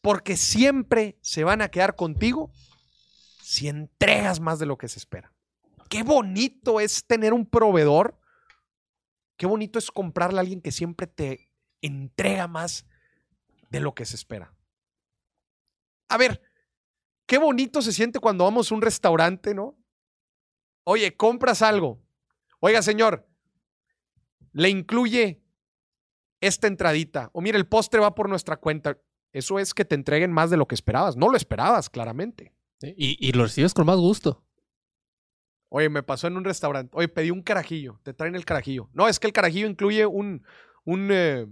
[0.00, 2.50] Porque siempre se van a quedar contigo
[3.40, 5.32] si entregas más de lo que se espera.
[5.88, 8.18] Qué bonito es tener un proveedor.
[9.36, 11.50] Qué bonito es comprarle a alguien que siempre te
[11.82, 12.86] entrega más
[13.70, 14.54] de lo que se espera.
[16.08, 16.42] A ver,
[17.26, 19.76] qué bonito se siente cuando vamos a un restaurante, ¿no?
[20.84, 22.00] Oye, compras algo.
[22.60, 23.26] Oiga, señor,
[24.52, 25.42] le incluye
[26.40, 27.30] esta entradita.
[27.32, 28.98] O mira, el postre va por nuestra cuenta.
[29.32, 31.16] Eso es que te entreguen más de lo que esperabas.
[31.16, 32.52] No lo esperabas, claramente.
[32.80, 34.44] Sí, Y, y lo recibes con más gusto.
[35.68, 36.90] Oye, me pasó en un restaurante.
[36.94, 37.98] Oye, pedí un carajillo.
[38.02, 38.90] Te traen el carajillo.
[38.92, 40.44] No, es que el carajillo incluye un.
[40.84, 41.46] un, eh,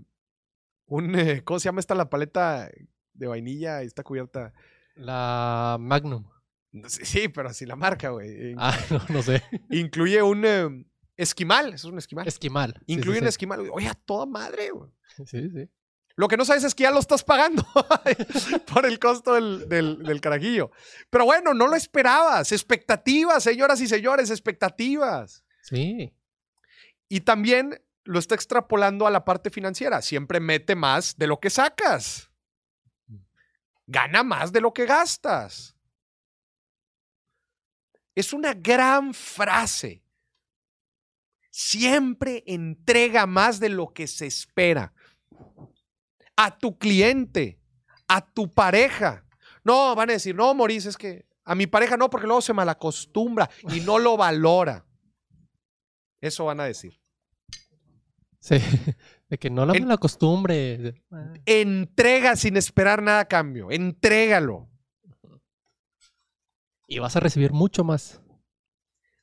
[0.87, 2.69] un eh, ¿Cómo se llama esta la paleta
[3.15, 3.81] de vainilla?
[3.81, 4.53] Está cubierta.
[4.95, 6.25] La Magnum.
[6.87, 8.55] Sí, pero así la marca, güey.
[8.57, 9.43] Ah, no, no sé.
[9.71, 10.85] Incluye un eh,
[11.17, 11.75] esquimal.
[11.75, 12.29] Eso es un esquimal.
[12.29, 12.81] Esquimal.
[12.87, 13.71] Incluye sí, un esquimal.
[13.73, 14.91] Oye, a toda madre, güey.
[15.27, 15.69] Sí, sí.
[16.17, 17.65] Lo que no sabes es que ya lo estás pagando
[18.73, 20.71] por el costo del, del, del carajillo.
[21.09, 22.53] Pero bueno, no lo esperabas.
[22.53, 25.45] Expectativas, señoras y señores, expectativas.
[25.63, 26.13] Sí.
[27.09, 30.03] Y también lo está extrapolando a la parte financiera.
[30.03, 32.31] Siempre mete más de lo que sacas.
[33.87, 35.77] Gana más de lo que gastas.
[38.15, 40.03] Es una gran frase.
[41.51, 44.93] Siempre entrega más de lo que se espera.
[46.37, 47.61] A tu cliente,
[48.09, 49.25] a tu pareja.
[49.65, 52.53] No, van a decir, no, Maurice, es que a mi pareja no, porque luego se
[52.53, 54.87] malacostumbra y no lo valora.
[56.21, 56.99] Eso van a decir.
[58.39, 58.57] Sí.
[59.29, 60.79] De que no la En- la costumbre.
[60.79, 63.71] de- ah, Entrega sin esperar nada a cambio.
[63.71, 64.70] Entrégalo.
[66.91, 68.21] Y vas a recibir mucho más.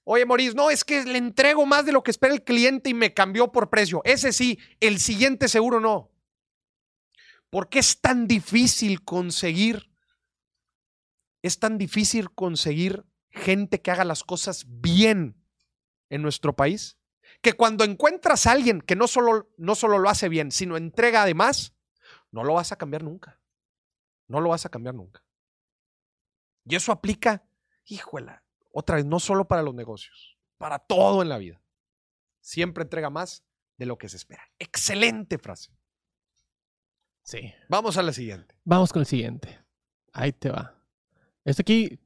[0.05, 2.93] Oye, Maurice, no, es que le entrego más de lo que espera el cliente y
[2.93, 4.01] me cambió por precio.
[4.05, 6.09] Ese sí, el siguiente seguro no.
[7.49, 9.91] ¿Por qué es tan difícil conseguir?
[11.41, 15.35] Es tan difícil conseguir gente que haga las cosas bien
[16.09, 16.97] en nuestro país.
[17.41, 21.23] Que cuando encuentras a alguien que no solo, no solo lo hace bien, sino entrega
[21.23, 21.73] además,
[22.31, 23.41] no lo vas a cambiar nunca.
[24.29, 25.21] No lo vas a cambiar nunca.
[26.63, 27.46] Y eso aplica,
[27.87, 31.61] híjola, otra vez, no solo para los negocios, para todo en la vida.
[32.41, 33.43] Siempre entrega más
[33.77, 34.43] de lo que se espera.
[34.59, 35.71] Excelente frase.
[37.23, 37.53] Sí.
[37.69, 38.55] Vamos a la siguiente.
[38.63, 39.59] Vamos con el siguiente.
[40.13, 40.81] Ahí te va.
[41.43, 41.99] Este aquí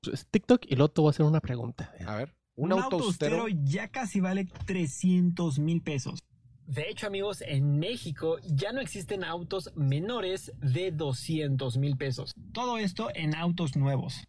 [0.00, 1.92] pues, es TikTok y luego te voy a hacer una pregunta.
[2.06, 6.20] A ver, un, Un, auto austero ya casi vale 300 mil pesos.
[6.66, 12.34] De hecho, amigos, en México ya no existen autos menores de 200 mil pesos.
[12.52, 14.27] Todo esto en autos nuevos.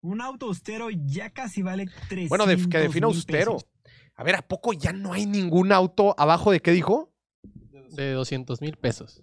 [0.00, 3.56] Un auto austero ya casi vale 300 Bueno, def- que defina austero.
[3.56, 3.66] pesos.
[4.14, 7.12] A ver, ¿a poco ya no hay ningún auto abajo de qué dijo?
[7.90, 9.22] De 200 mil pesos.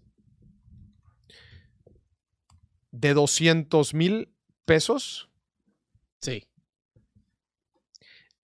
[2.92, 4.34] De 200 mil
[4.66, 5.30] pesos.
[6.22, 6.48] Sí.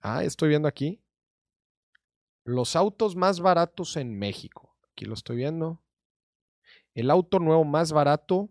[0.01, 1.01] Ah, estoy viendo aquí.
[2.43, 4.75] Los autos más baratos en México.
[4.91, 5.81] Aquí lo estoy viendo.
[6.93, 8.49] El auto nuevo más barato.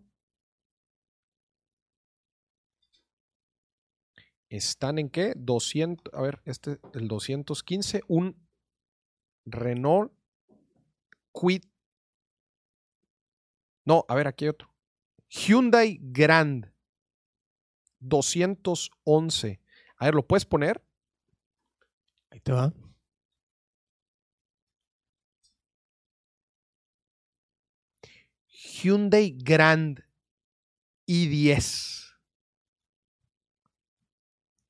[4.51, 5.33] ¿Están en qué?
[5.37, 6.13] 200.
[6.13, 8.01] A ver, este, el 215.
[8.09, 8.35] Un
[9.45, 10.11] Renault
[11.33, 11.63] Quid.
[13.85, 14.69] No, a ver, aquí hay otro.
[15.29, 16.69] Hyundai Grand.
[17.99, 19.61] 211.
[19.95, 20.83] A ver, ¿lo puedes poner?
[22.29, 22.73] Ahí te va.
[28.49, 30.03] Hyundai Grand
[31.07, 32.00] i10.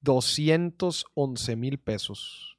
[0.01, 2.57] 211 mil pesos.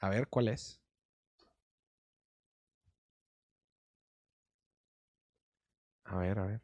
[0.00, 0.80] A ver, ¿cuál es?
[6.04, 6.62] A ver, a ver.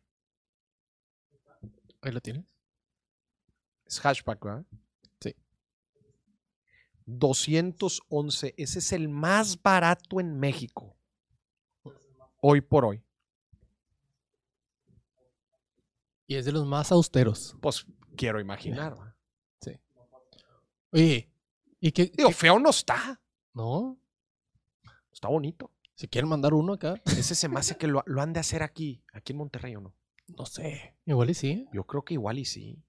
[2.03, 2.57] Ahí lo tienes.
[3.85, 4.67] Es hatchback, ¿verdad?
[5.21, 5.35] Sí.
[7.05, 8.55] 211.
[8.57, 10.97] Ese es el más barato en México.
[12.41, 13.06] Hoy por hoy.
[16.27, 17.57] Y es de los más austeros.
[17.61, 18.99] Pues quiero imaginar.
[18.99, 19.13] ¿va?
[20.93, 21.31] Oye,
[21.81, 22.07] ¿y qué?
[22.07, 23.21] Digo, qué- feo no está.
[23.53, 23.99] No,
[25.13, 25.73] Está bonito.
[25.95, 28.63] si quieren mandar uno acá, Ese se me hace que lo, lo han de hacer
[28.63, 29.95] aquí, aquí en Monterrey o no.
[30.29, 30.97] no sé.
[31.05, 31.69] Igual y sí.
[31.73, 32.83] Yo creo que igual y sí.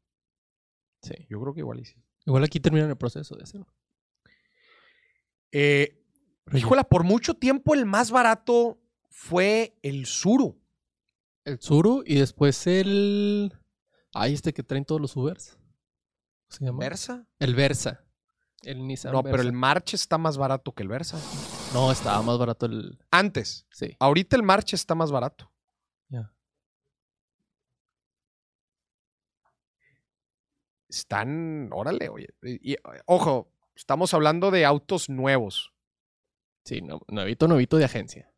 [1.01, 1.13] Sí.
[1.29, 1.95] Yo creo que igual y sí.
[2.25, 3.67] Igual aquí terminan el proceso de hacerlo.
[5.51, 6.03] Eh,
[6.53, 8.79] híjola, por mucho tiempo el más barato
[9.09, 10.61] fue el Suru.
[11.47, 13.57] El Tsuru y después el.
[14.13, 15.53] Ay, este que traen todos los Ubers.
[15.53, 16.79] ¿Cómo se llama?
[16.79, 17.25] ¿Versa?
[17.39, 18.03] El Versa.
[18.63, 19.13] El Nissan.
[19.13, 19.53] No, pero el.
[19.53, 21.17] March está más barato que el Versa.
[21.73, 22.99] No, estaba más barato el.
[23.11, 23.65] Antes.
[23.71, 23.95] Sí.
[23.97, 25.49] Ahorita el March está más barato.
[26.09, 26.33] Ya.
[30.89, 32.27] Están, órale, oye.
[32.43, 35.73] Y, y, ojo, estamos hablando de autos nuevos.
[36.65, 38.33] Sí, no, nuevito, nuevito de agencia.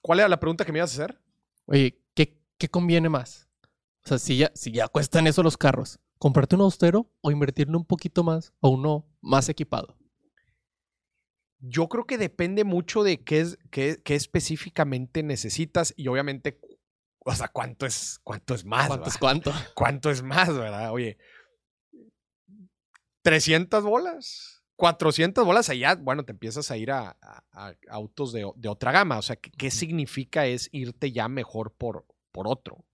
[0.00, 1.20] ¿Cuál era la pregunta que me ibas a hacer?
[1.66, 2.01] Oye,
[2.62, 3.48] ¿qué, conviene más?
[4.04, 7.76] O sea, si ya, si ya cuestan eso los carros, ¿comprarte un austero o invertirle
[7.76, 9.96] un poquito más o uno más equipado?
[11.60, 16.60] Yo creo que depende mucho de qué, es, qué, qué específicamente necesitas y obviamente,
[17.24, 18.88] o sea, cuánto es, cuánto es más.
[18.88, 19.52] ¿Cuánto es cuánto?
[19.74, 20.92] ¿Cuánto es más, verdad?
[20.92, 21.18] Oye,
[23.22, 28.50] 300 bolas, 400 bolas, allá, bueno, te empiezas a ir a, a- a autos de,
[28.56, 29.18] de otra gama.
[29.18, 32.84] O sea, ¿qué, qué significa es irte ya mejor por, por otro?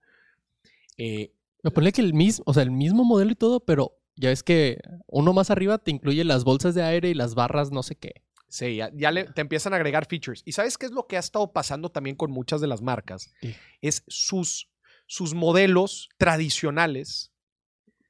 [0.96, 1.32] Eh,
[1.62, 4.42] Me ponle que el mismo, o sea, el mismo modelo y todo, pero ya ves
[4.42, 7.96] que uno más arriba te incluye las bolsas de aire y las barras no sé
[7.96, 8.22] qué.
[8.48, 10.42] Sí, ya, ya le- te empiezan a agregar features.
[10.46, 13.30] ¿Y sabes qué es lo que ha estado pasando también con muchas de las marcas?
[13.42, 13.54] Sí.
[13.82, 14.70] Es sus,
[15.06, 17.32] sus modelos tradicionales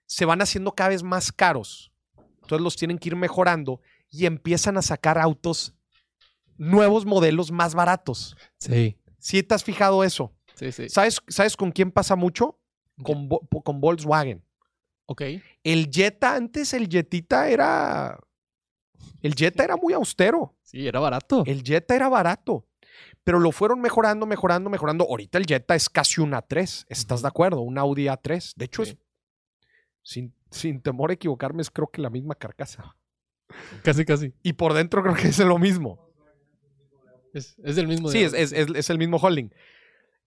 [0.06, 1.92] se van haciendo cada vez más caros.
[2.42, 5.74] Entonces los tienen que ir mejorando y empiezan a sacar autos,
[6.56, 8.36] nuevos modelos más baratos.
[8.58, 8.96] Sí.
[9.18, 10.32] ¿Sí te has fijado eso?
[10.58, 10.88] Sí, sí.
[10.88, 12.58] ¿Sabes, ¿sabes con quién pasa mucho?
[13.02, 14.42] Con, con Volkswagen.
[15.06, 15.22] Ok.
[15.62, 18.18] El Jetta antes, el Jetita era...
[19.22, 20.56] El Jetta era muy austero.
[20.62, 21.44] Sí, era barato.
[21.46, 22.66] El Jetta era barato,
[23.24, 25.04] pero lo fueron mejorando, mejorando, mejorando.
[25.08, 27.60] Ahorita el Jetta es casi un A3, ¿estás de acuerdo?
[27.60, 28.52] Un Audi A3.
[28.56, 28.90] De hecho, Sí.
[28.92, 28.98] es,
[30.02, 32.96] sin, sin temor a equivocarme, es creo que la misma carcasa.
[33.82, 34.34] Casi, casi.
[34.42, 36.10] Y por dentro creo que es lo mismo.
[37.32, 38.08] Es, es del mismo.
[38.10, 39.50] Sí, es- es el mismo holding.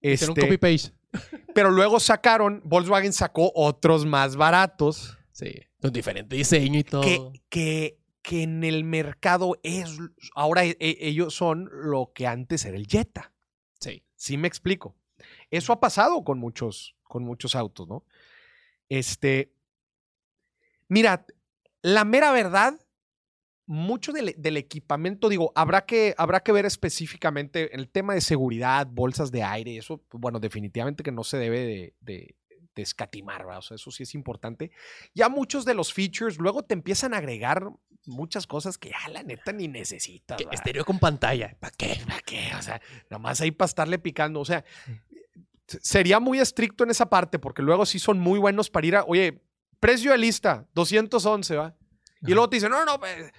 [0.01, 0.91] Este, copy-paste.
[1.53, 5.53] pero luego sacaron, Volkswagen sacó otros más baratos Sí.
[5.81, 7.01] Con diferente diseño y todo.
[7.01, 9.97] que, que, que en el mercado es,
[10.35, 13.33] ahora e- e- ellos son lo que antes era el Jetta.
[13.79, 14.03] Sí.
[14.15, 14.95] Sí me explico.
[15.49, 18.05] Eso ha pasado con muchos, con muchos autos, ¿no?
[18.89, 19.53] Este,
[20.87, 21.25] mira,
[21.81, 22.79] la mera verdad,
[23.71, 28.85] mucho del, del equipamiento, digo, habrá que, habrá que ver específicamente el tema de seguridad,
[28.87, 32.35] bolsas de aire, eso, bueno, definitivamente que no se debe de, de-
[32.73, 33.57] de escatimar, ¿verdad?
[33.59, 34.71] O sea, eso sí es importante.
[35.13, 37.69] Ya muchos de los features luego te empiezan a agregar
[38.05, 40.37] muchas cosas que ya la neta ni necesitas.
[40.37, 40.53] ¿verdad?
[40.53, 41.53] estéreo con pantalla.
[41.59, 41.99] ¿Para qué?
[42.07, 42.49] ¿Para qué?
[42.57, 44.39] O sea, nada más ahí para estarle picando.
[44.39, 44.63] O sea,
[45.67, 49.03] sería muy estricto en esa parte porque luego sí son muy buenos para ir a,
[49.03, 49.41] oye,
[49.79, 51.75] precio de lista, 211, ¿va?
[52.21, 53.31] Y luego te dicen, no, no, pues,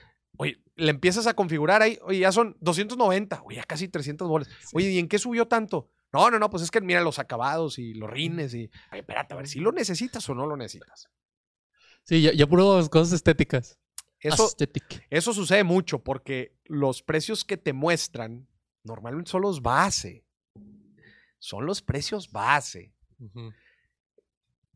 [0.42, 4.48] oye, le empiezas a configurar ahí, oye, ya son 290, oye, ya casi 300 bolas.
[4.72, 5.88] Oye, ¿y en qué subió tanto?
[6.12, 9.36] No, no, no, pues es que mira los acabados y los rines y, espérate, a
[9.36, 11.08] ver si lo necesitas o no lo necesitas.
[12.02, 13.78] Sí, ya, ya puro cosas estéticas.
[14.18, 15.06] Eso, Aesthetic.
[15.10, 18.48] Eso sucede mucho porque los precios que te muestran
[18.82, 20.26] normalmente son los base.
[21.38, 22.92] Son los precios base.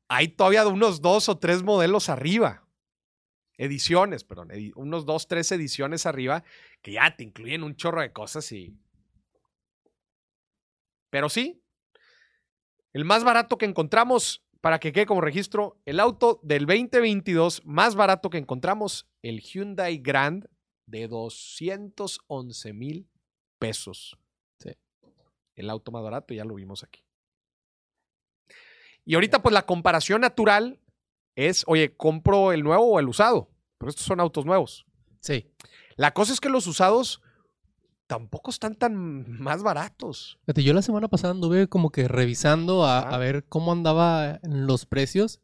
[0.09, 2.66] Hay todavía unos dos o tres modelos arriba.
[3.59, 4.49] Ediciones, perdón.
[4.51, 6.45] edi- unos dos, tres ediciones arriba
[6.83, 8.77] que ya te incluyen un chorro de cosas y.
[11.11, 11.63] Pero sí.
[12.93, 17.95] El más barato que encontramos, para que quede como registro, el auto del 2022 más
[17.95, 20.49] barato que encontramos, el Hyundai Grand
[20.87, 23.09] de 211 mil
[23.59, 24.19] pesos.
[24.59, 24.71] Sí.
[25.55, 27.03] El auto más barato, ya lo vimos aquí.
[29.05, 30.81] Y ahorita, pues la comparación natural
[31.37, 33.49] es, oye, ¿compro el nuevo o el usado?
[33.79, 34.87] Pero estos son autos nuevos.
[35.21, 35.47] Sí.
[35.97, 37.23] La cosa es que los usados
[38.07, 40.39] tampoco están tan más baratos.
[40.43, 45.41] Fíjate, yo la semana pasada anduve como que revisando a, ver cómo andaba los precios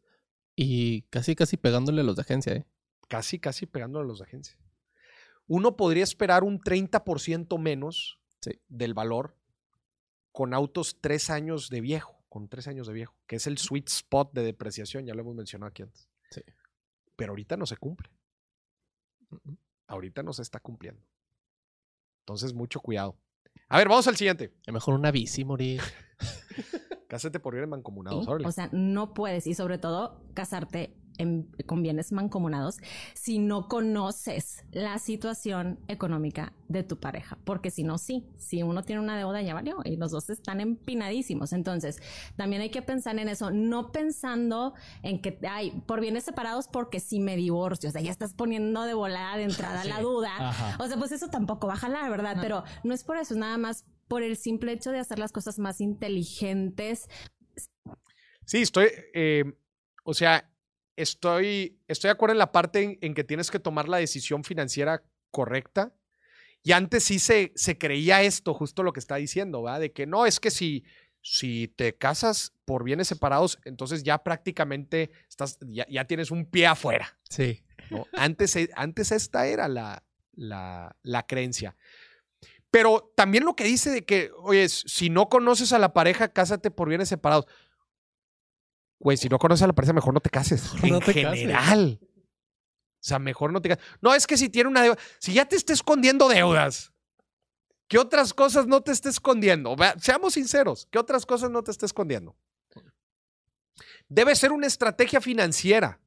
[0.55, 2.65] y casi, casi pegándole a los de agencia, ¿eh?
[3.07, 4.57] Casi, casi pegándole a los de agencia.
[5.45, 8.59] Uno podría esperar un 30% menos Sí.
[8.67, 9.37] del valor
[10.31, 13.87] con autos tres años de viejo, con tres años de viejo, que es el sweet
[13.89, 16.09] spot de depreciación, ya lo hemos mencionado aquí antes.
[16.31, 16.41] Sí.
[17.15, 18.09] Pero ahorita no se cumple.
[19.85, 20.99] Ahorita no se está cumpliendo.
[22.21, 23.15] Entonces, mucho cuidado.
[23.69, 24.51] A ver, vamos al siguiente.
[24.65, 25.79] Es mejor una bici morir.
[27.07, 28.27] Cásate por ir en mancomunados.
[28.27, 32.77] O sea, no puedes y sobre todo casarte en- con bienes mancomunados
[33.13, 37.37] si no conoces la situación económica de tu pareja.
[37.43, 40.59] Porque si no, sí, si uno tiene una deuda ya valió y los dos están
[40.61, 41.53] empinadísimos.
[41.53, 42.01] Entonces,
[42.35, 46.99] también hay que pensar en eso, no pensando en que, ay, por bienes separados porque
[46.99, 50.31] si me divorcio, o sea, ya estás poniendo de volada de entrada la duda.
[50.39, 50.77] Ajá.
[50.83, 52.37] O sea, pues eso tampoco va a jalar, ¿verdad?
[52.41, 55.31] Pero no es por eso, es nada más por el simple hecho de hacer las
[55.31, 57.07] cosas más inteligentes.
[58.45, 59.43] Sí, estoy, eh,
[60.03, 60.49] o sea,
[60.95, 64.43] estoy, estoy de acuerdo en la parte en, en que tienes que tomar la decisión
[64.43, 65.93] financiera correcta.
[66.63, 69.81] Y antes sí se, se creía esto, justo lo que está diciendo, ¿verdad?
[69.81, 70.85] De que no, es que si,
[71.21, 76.67] si te casas por bienes separados, entonces ya prácticamente estás, ya, ya tienes un pie
[76.67, 77.17] afuera.
[77.29, 77.63] Sí.
[77.89, 78.07] ¿no?
[78.13, 80.03] Antes, e- antes esta era la,
[80.35, 81.75] la, la creencia.
[82.71, 86.71] Pero también lo que dice de que, oye, si no conoces a la pareja, cásate
[86.71, 87.45] por bienes separados.
[89.03, 90.71] Güey, si no conoces a la pareja, mejor no te cases.
[90.83, 91.39] No en te cases.
[91.39, 91.99] general.
[92.01, 93.83] O sea, mejor no te cases.
[94.01, 96.93] No, es que si tiene una deuda, si ya te está escondiendo deudas,
[97.89, 99.75] ¿qué otras cosas no te está escondiendo?
[99.99, 102.37] Seamos sinceros, ¿qué otras cosas no te está escondiendo?
[104.07, 105.99] Debe ser una estrategia financiera,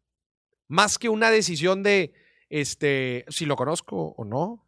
[0.69, 2.15] más que una decisión de,
[2.49, 4.67] este, si lo conozco o no.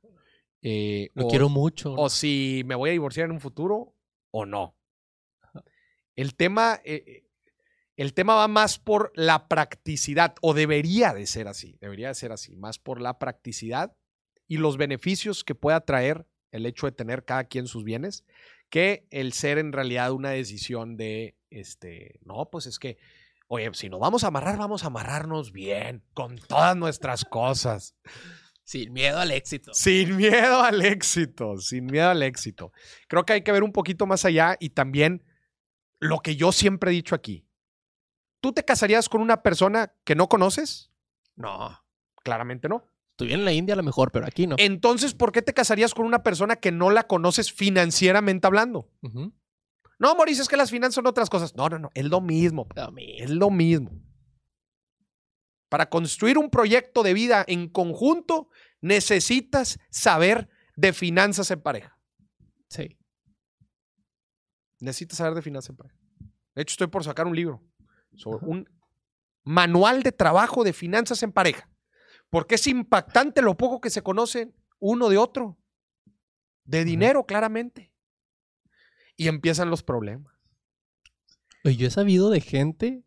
[0.62, 1.94] eh, Lo o- quiero mucho.
[1.94, 3.94] o si me voy a divorciar en un futuro
[4.32, 4.74] o no.
[6.16, 7.27] El tema, eh, eh,
[7.98, 12.30] el tema va más por la practicidad, o debería de ser así, debería de ser
[12.30, 13.96] así, más por la practicidad
[14.46, 18.24] y los beneficios que pueda traer el hecho de tener cada quien sus bienes,
[18.70, 22.98] que el ser en realidad una decisión de, este, no, pues es que,
[23.48, 27.96] oye, si nos vamos a amarrar, vamos a amarrarnos bien, con todas nuestras cosas.
[28.62, 29.74] Sin miedo al éxito.
[29.74, 32.70] Sin miedo al éxito, sin miedo al éxito.
[33.08, 35.24] Creo que hay que ver un poquito más allá y también
[35.98, 37.47] lo que yo siempre he dicho aquí.
[38.40, 40.92] ¿Tú te casarías con una persona que no conoces?
[41.36, 41.78] No,
[42.22, 42.84] claramente no.
[43.10, 44.54] Estuviera en la India a lo mejor, pero aquí no.
[44.58, 48.92] Entonces, ¿por qué te casarías con una persona que no la conoces financieramente hablando?
[49.98, 51.56] No, Mauricio, es que las finanzas son otras cosas.
[51.56, 52.68] No, no, no, es lo mismo.
[52.96, 53.90] Es lo mismo.
[55.68, 58.48] Para construir un proyecto de vida en conjunto,
[58.80, 61.98] necesitas saber de finanzas en pareja.
[62.68, 62.96] Sí.
[64.78, 65.98] Necesitas saber de finanzas en pareja.
[66.54, 67.67] De hecho, estoy por sacar un libro
[68.18, 68.68] sobre un
[69.44, 71.70] manual de trabajo de finanzas en pareja.
[72.28, 75.56] Porque es impactante lo poco que se conocen uno de otro.
[76.64, 77.90] De dinero, claramente.
[79.16, 80.34] Y empiezan los problemas.
[81.64, 83.04] Yo he sabido de gente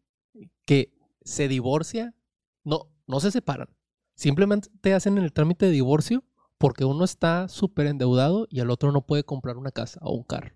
[0.66, 0.94] que
[1.24, 2.16] se divorcia,
[2.64, 3.70] no, no se separan.
[4.16, 6.24] Simplemente hacen el trámite de divorcio
[6.58, 10.24] porque uno está súper endeudado y el otro no puede comprar una casa o un
[10.24, 10.56] carro.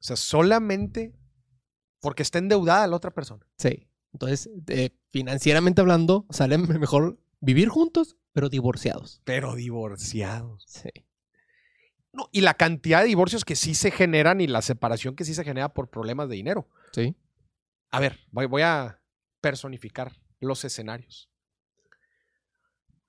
[0.00, 1.14] O sea, solamente
[2.00, 3.46] porque está endeudada la otra persona.
[3.56, 3.88] Sí.
[4.12, 9.20] Entonces, eh, financieramente hablando, sale mejor vivir juntos, pero divorciados.
[9.24, 10.64] Pero divorciados.
[10.66, 10.90] Sí.
[12.12, 15.34] No, y la cantidad de divorcios que sí se generan y la separación que sí
[15.34, 16.68] se genera por problemas de dinero.
[16.92, 17.14] Sí.
[17.90, 19.00] A ver, voy, voy a
[19.40, 21.30] personificar los escenarios.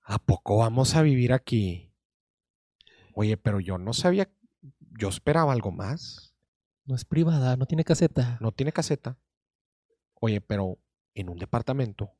[0.03, 1.93] ¿A poco vamos a vivir aquí?
[3.13, 4.29] Oye, pero yo no sabía,
[4.97, 6.28] yo esperaba algo más.
[6.89, 8.39] No es privada, no tiene caseta.
[8.41, 9.15] No tiene caseta.
[10.15, 10.79] Oye, pero
[11.13, 12.13] en un departamento.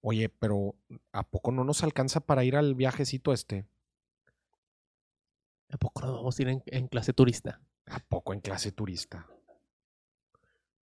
[0.00, 0.74] Oye, pero
[1.12, 3.68] ¿a poco no nos alcanza para ir al viajecito este?
[5.70, 7.62] ¿A poco no vamos a ir en, en clase turista?
[7.86, 9.28] ¿A poco en clase turista?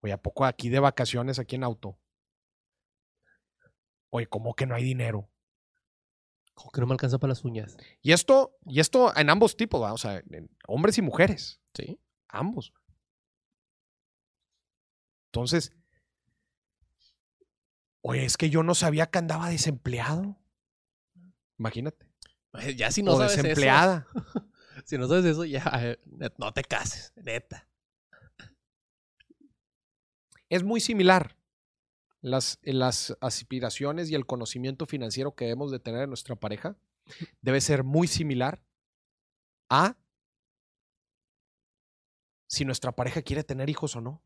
[0.02, 2.00] Oye, ¿a poco aquí de vacaciones, aquí en auto?
[4.10, 5.30] Oye, ¿cómo que no hay dinero?
[6.60, 7.78] Como que no me alcanza para las uñas.
[8.02, 9.94] Y esto, y esto en ambos tipos, ¿va?
[9.94, 11.98] o sea, en hombres y mujeres, Sí.
[12.28, 12.74] ambos.
[15.28, 15.72] Entonces,
[18.02, 20.38] oye, es que yo no sabía que andaba desempleado.
[21.58, 22.06] Imagínate.
[22.76, 24.06] Ya si no o sabes desempleada.
[24.14, 24.52] eso,
[24.86, 25.98] si no sabes eso, ya
[26.38, 27.70] no te cases, neta.
[30.50, 31.38] Es muy similar
[32.22, 36.78] las, las aspiraciones y el conocimiento financiero que debemos de tener en nuestra pareja.
[37.42, 38.64] Debe ser muy similar
[39.70, 39.96] a
[42.48, 44.24] si nuestra pareja quiere tener hijos o no.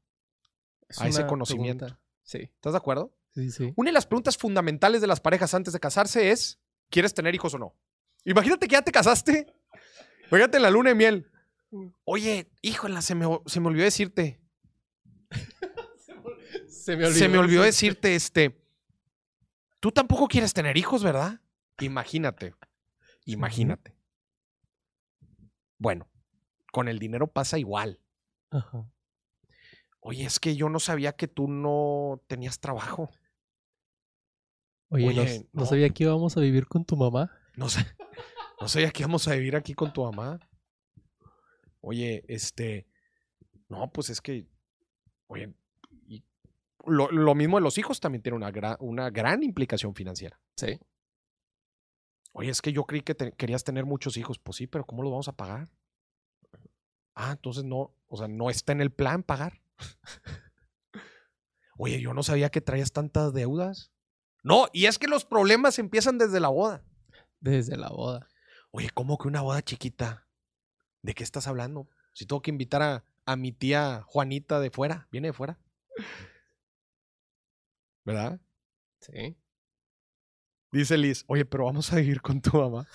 [0.88, 1.86] Es A ese conocimiento.
[1.86, 2.02] pregunta.
[2.24, 3.14] Sí, ¿Estás de acuerdo?
[3.34, 3.74] sí, sí.
[3.76, 7.54] Una de las preguntas fundamentales de las parejas antes de casarse es, ¿quieres tener hijos
[7.54, 7.76] o no?
[8.26, 9.54] Imagínate que ya te casaste.
[10.30, 11.32] Imagínate en la luna de miel.
[12.06, 14.39] Oye, híjola, se me, se me olvidó decirte.
[16.84, 18.62] Se me Se me olvidó decirte, este,
[19.80, 21.40] tú tampoco quieres tener hijos, ¿verdad?
[21.80, 22.56] Imagínate,
[23.24, 23.96] imagínate.
[25.78, 26.10] Bueno,
[26.74, 28.02] con el dinero pasa igual.
[28.50, 28.86] Ajá.
[30.02, 33.10] Oye, es que yo no sabía que tú no tenías trabajo.
[34.90, 35.66] Oye, Oye, no, no no.
[35.66, 37.32] sabía que íbamos a vivir con tu mamá.
[37.56, 37.86] No sé.
[38.60, 40.38] No sabía que íbamos a vivir aquí con tu mamá.
[41.80, 42.88] Oye, este.
[43.70, 44.46] No, pues es que.
[45.28, 45.54] Oye.
[46.86, 50.40] Lo, lo mismo de los hijos también tiene una, gra- una gran implicación financiera.
[50.58, 50.80] Sí.
[52.34, 54.40] Oye, es que yo creí que te- querías tener muchos hijos.
[54.40, 55.70] Pues sí, pero ¿cómo los vamos a pagar?
[57.16, 57.96] Ah, entonces no.
[58.08, 59.62] O sea, no está en el plan pagar.
[61.78, 63.92] Oye, yo no sabía que traías tantas deudas.
[64.44, 66.84] No, y es que los problemas empiezan desde la boda.
[67.40, 68.28] Desde la boda.
[68.72, 70.28] Oye, ¿cómo que una boda chiquita?
[71.02, 71.88] ¿De qué estás hablando?
[72.14, 75.60] Si tengo que invitar a, a mi tía Juanita de fuera, viene de fuera.
[78.06, 78.39] ¿Verdad?
[78.99, 79.38] Sí.
[80.72, 82.88] Dice Liz, oye, pero vamos a vivir con tu mamá.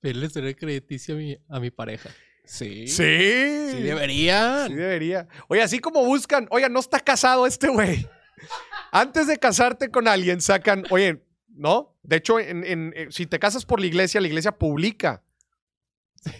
[0.00, 2.10] Pedirle historial crediticio a mi, a mi pareja.
[2.44, 2.86] Sí.
[2.88, 3.68] Sí.
[3.70, 4.68] Sí deberían.
[4.68, 5.26] Sí debería.
[5.48, 8.06] Oye, así como buscan, oye, no está casado este güey.
[8.92, 11.96] Antes de casarte con alguien, sacan, oye, ¿no?
[12.02, 15.22] De hecho, en- en- eh, si te casas por la iglesia, la iglesia publica.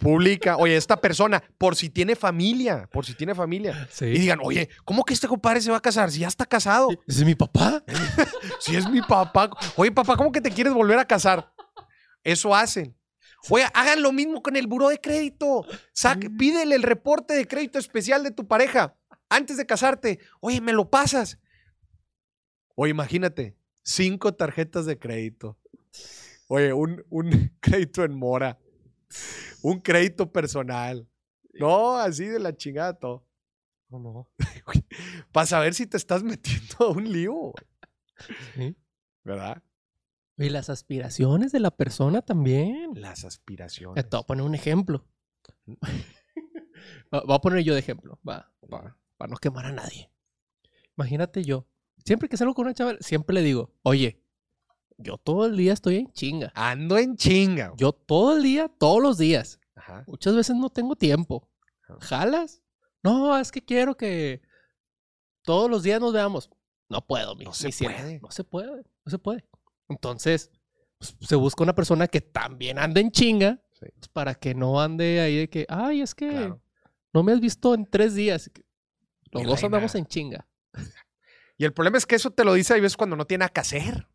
[0.01, 3.89] Publica, oye, esta persona, por si tiene familia, por si tiene familia.
[3.91, 4.07] Sí.
[4.07, 6.89] Y digan, oye, ¿cómo que este compadre se va a casar si ya está casado?
[7.07, 7.83] ¿Ese es mi papá?
[8.61, 9.51] Si es mi papá.
[9.77, 11.53] Oye, papá, ¿cómo que te quieres volver a casar?
[12.23, 12.97] Eso hacen.
[13.51, 15.67] Oye, hagan lo mismo con el buró de crédito.
[15.93, 18.97] Saque, pídele el reporte de crédito especial de tu pareja
[19.29, 20.19] antes de casarte.
[20.41, 21.39] Oye, ¿me lo pasas?
[22.75, 25.59] Oye, imagínate, cinco tarjetas de crédito.
[26.49, 28.59] Oye, un, un crédito en mora.
[29.63, 31.09] Un crédito personal.
[31.55, 33.27] No, así de la chingada todo.
[33.89, 34.29] No, no.
[35.33, 37.53] Para saber si te estás metiendo a un lío,
[38.55, 38.77] Sí.
[39.25, 39.63] ¿verdad?
[40.37, 42.91] Y las aspiraciones de la persona también.
[42.95, 44.09] Las Eh, aspiraciones.
[44.09, 45.07] Te voy a poner un ejemplo.
[47.13, 48.19] Va- Voy a poner yo de ejemplo.
[48.29, 50.11] Va, va, para no quemar a nadie.
[50.97, 51.67] Imagínate yo.
[52.05, 54.21] Siempre que salgo con una chava, siempre le digo, oye,
[54.97, 56.53] yo todo el día estoy en chinga.
[56.55, 57.73] Ando en chinga.
[57.77, 59.59] Yo todo el día, todos los días.
[59.75, 60.05] Ajá.
[60.07, 61.49] Muchas veces no tengo tiempo.
[61.89, 61.99] Ajá.
[62.01, 62.63] ¿Jalas?
[63.03, 64.41] No, es que quiero que
[65.43, 66.49] todos los días nos veamos.
[66.89, 68.21] No puedo, mi, No se mi puede.
[68.21, 69.45] No se puede, no se puede.
[69.89, 70.51] Entonces,
[70.99, 73.87] pues, se busca una persona que también ande en chinga Sí.
[73.97, 76.63] pues, para que no ande ahí de que, ay, es que Claro.
[77.13, 78.51] no me has visto en tres días.
[79.33, 80.47] Los dos andamos en chinga.
[81.59, 83.49] Y el problema es que eso te lo dice a veces cuando no tiene nada
[83.53, 84.09] que hacer.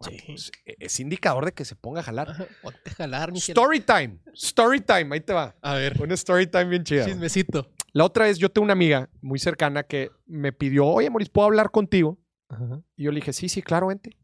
[0.00, 0.18] Sí.
[0.26, 2.30] Pues, e- es indicador de que se ponga a jalar.
[2.30, 3.60] Ajá, Ponte a jalar, mi cielo.
[3.60, 4.18] Story time.
[4.34, 5.14] Story time.
[5.14, 5.56] Ahí te va.
[5.62, 7.02] A ver, Una story time bien chida.
[7.02, 7.12] güey.
[7.14, 7.70] chismecito.
[7.92, 11.46] La otra vez yo tengo una amiga muy cercana que me pidió, oye, Moris, ¿puedo
[11.46, 12.18] hablar contigo?
[12.48, 12.82] Ajá.
[12.94, 14.16] Y yo le dije, sí, sí, claro, vente.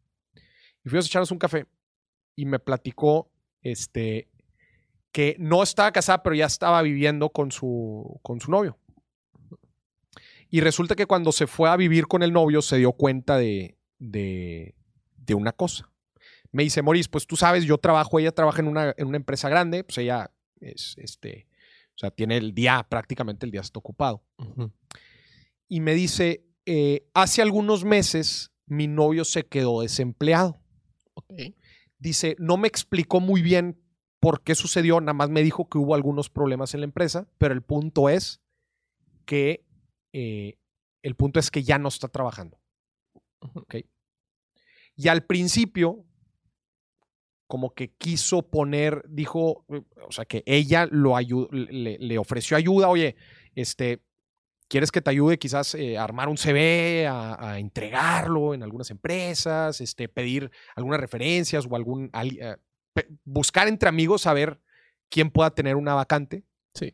[0.84, 1.66] Y fuimos a echarnos un café.
[2.36, 3.30] Y me platicó
[3.62, 4.28] este,
[5.10, 8.78] que no estaba casada, pero ya estaba viviendo con su, con su novio.
[10.50, 13.78] Y resulta que cuando se fue a vivir con el novio se dio cuenta de,
[13.98, 14.74] de,
[15.24, 15.90] de una cosa.
[16.50, 19.48] Me dice, Moris, pues tú sabes, yo trabajo, ella trabaja en una, en una empresa
[19.48, 21.48] grande, pues ella es, este,
[21.94, 24.22] o sea, tiene el día, prácticamente el día está ocupado
[25.72, 30.60] y me dice, eh, hace algunos meses mi novio se quedó desempleado.
[31.14, 31.32] Ok.
[31.98, 33.80] Dice, no me explicó muy bien
[34.20, 37.54] por qué sucedió, nada más me dijo que hubo algunos problemas en la empresa, pero
[37.54, 38.42] el punto es
[39.24, 39.64] que,
[40.12, 40.58] eh,
[41.00, 42.60] el punto es que ya no está trabajando.
[43.40, 43.76] ¿ok?
[44.96, 46.04] Y al principio,
[47.46, 52.56] como que quiso poner, dijo, eh, o sea, que ella lo ayu- le, le ofreció
[52.56, 53.16] ayuda, oye,
[53.54, 54.02] este,
[54.68, 58.90] ¿quieres que te ayude quizás eh, a armar un CV, a, a entregarlo en algunas
[58.90, 62.56] empresas, este, pedir algunas referencias o algún, al- eh,
[63.24, 64.60] buscar entre amigos a ver
[65.10, 66.44] quién pueda tener una vacante?
[66.74, 66.90] Sí.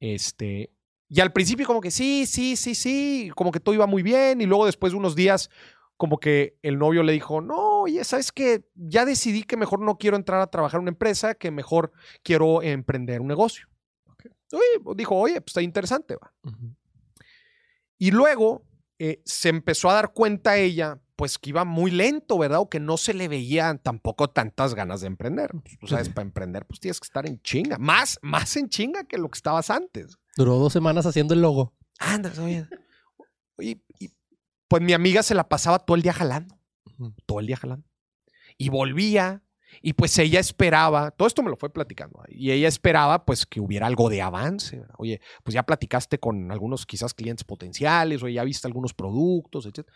[0.00, 0.72] Este,
[1.08, 4.40] y al principio como que sí, sí, sí, sí, como que todo iba muy bien
[4.40, 5.48] y luego después de unos días
[5.96, 9.96] como que el novio le dijo, no, oye, ¿sabes que Ya decidí que mejor no
[9.98, 11.92] quiero entrar a trabajar en una empresa, que mejor
[12.22, 13.68] quiero emprender un negocio.
[14.52, 16.32] Oye, dijo, oye, pues está interesante, va.
[17.98, 18.62] Y luego
[18.98, 22.60] eh, se empezó a dar cuenta ella, pues que iba muy lento, ¿verdad?
[22.60, 25.50] O que no se le veían tampoco tantas ganas de emprender.
[25.50, 27.78] Pues, tú sabes, para emprender, pues tienes que estar en chinga.
[27.78, 30.18] Más, más en chinga que lo que estabas antes.
[30.36, 31.74] Duró dos semanas haciendo el logo.
[31.98, 32.66] Anda, oye.
[33.58, 33.80] Y,
[34.68, 36.58] pues mi amiga se la pasaba todo el día jalando,
[37.26, 37.86] todo el día jalando.
[38.58, 39.42] Y volvía,
[39.82, 43.60] y pues ella esperaba, todo esto me lo fue platicando, y ella esperaba pues que
[43.60, 44.82] hubiera algo de avance.
[44.98, 49.86] Oye, pues ya platicaste con algunos quizás clientes potenciales, o ya viste algunos productos, etc.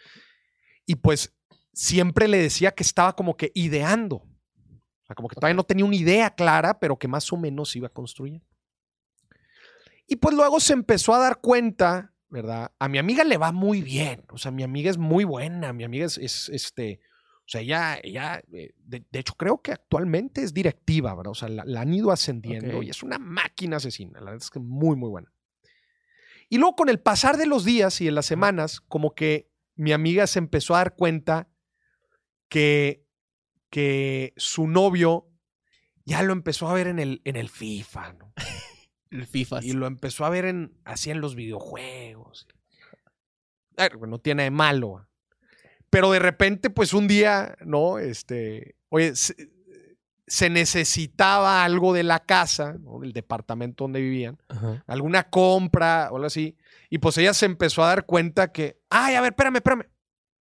[0.86, 1.34] Y pues
[1.72, 4.16] siempre le decía que estaba como que ideando.
[4.16, 7.74] O sea, como que todavía no tenía una idea clara, pero que más o menos
[7.74, 8.46] iba construyendo.
[10.06, 12.72] Y pues luego se empezó a dar cuenta ¿verdad?
[12.78, 14.24] A mi amiga le va muy bien.
[14.30, 15.72] O sea, mi amiga es muy buena.
[15.72, 17.00] Mi amiga es, es, este.
[17.40, 21.32] O sea, ella, ella eh, de, de hecho, creo que actualmente es directiva, ¿verdad?
[21.32, 24.20] O sea, la, la han ido ascendiendo y es una máquina asesina.
[24.20, 25.32] La verdad es que muy, muy buena.
[26.48, 29.92] Y luego, con el pasar de los días y de las semanas, como que mi
[29.92, 31.48] amiga se empezó a dar cuenta
[32.48, 33.06] que,
[33.70, 35.28] que su novio
[36.04, 38.32] ya lo empezó a ver en el, en el FIFA, ¿no?
[39.10, 39.60] El FIFA.
[39.62, 42.46] Y lo empezó a ver en, así en los videojuegos.
[43.76, 45.06] A ver, no tiene de malo.
[45.90, 47.98] Pero de repente, pues un día, ¿no?
[47.98, 49.50] Este, oye, se,
[50.26, 53.00] se necesitaba algo de la casa, ¿no?
[53.00, 54.84] del departamento donde vivían, Ajá.
[54.86, 56.56] alguna compra o algo así.
[56.88, 59.86] Y pues ella se empezó a dar cuenta que, ay, a ver, espérame, espérame.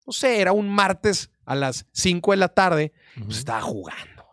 [0.05, 2.93] No sé, era un martes a las 5 de la tarde,
[3.25, 4.27] pues estaba jugando.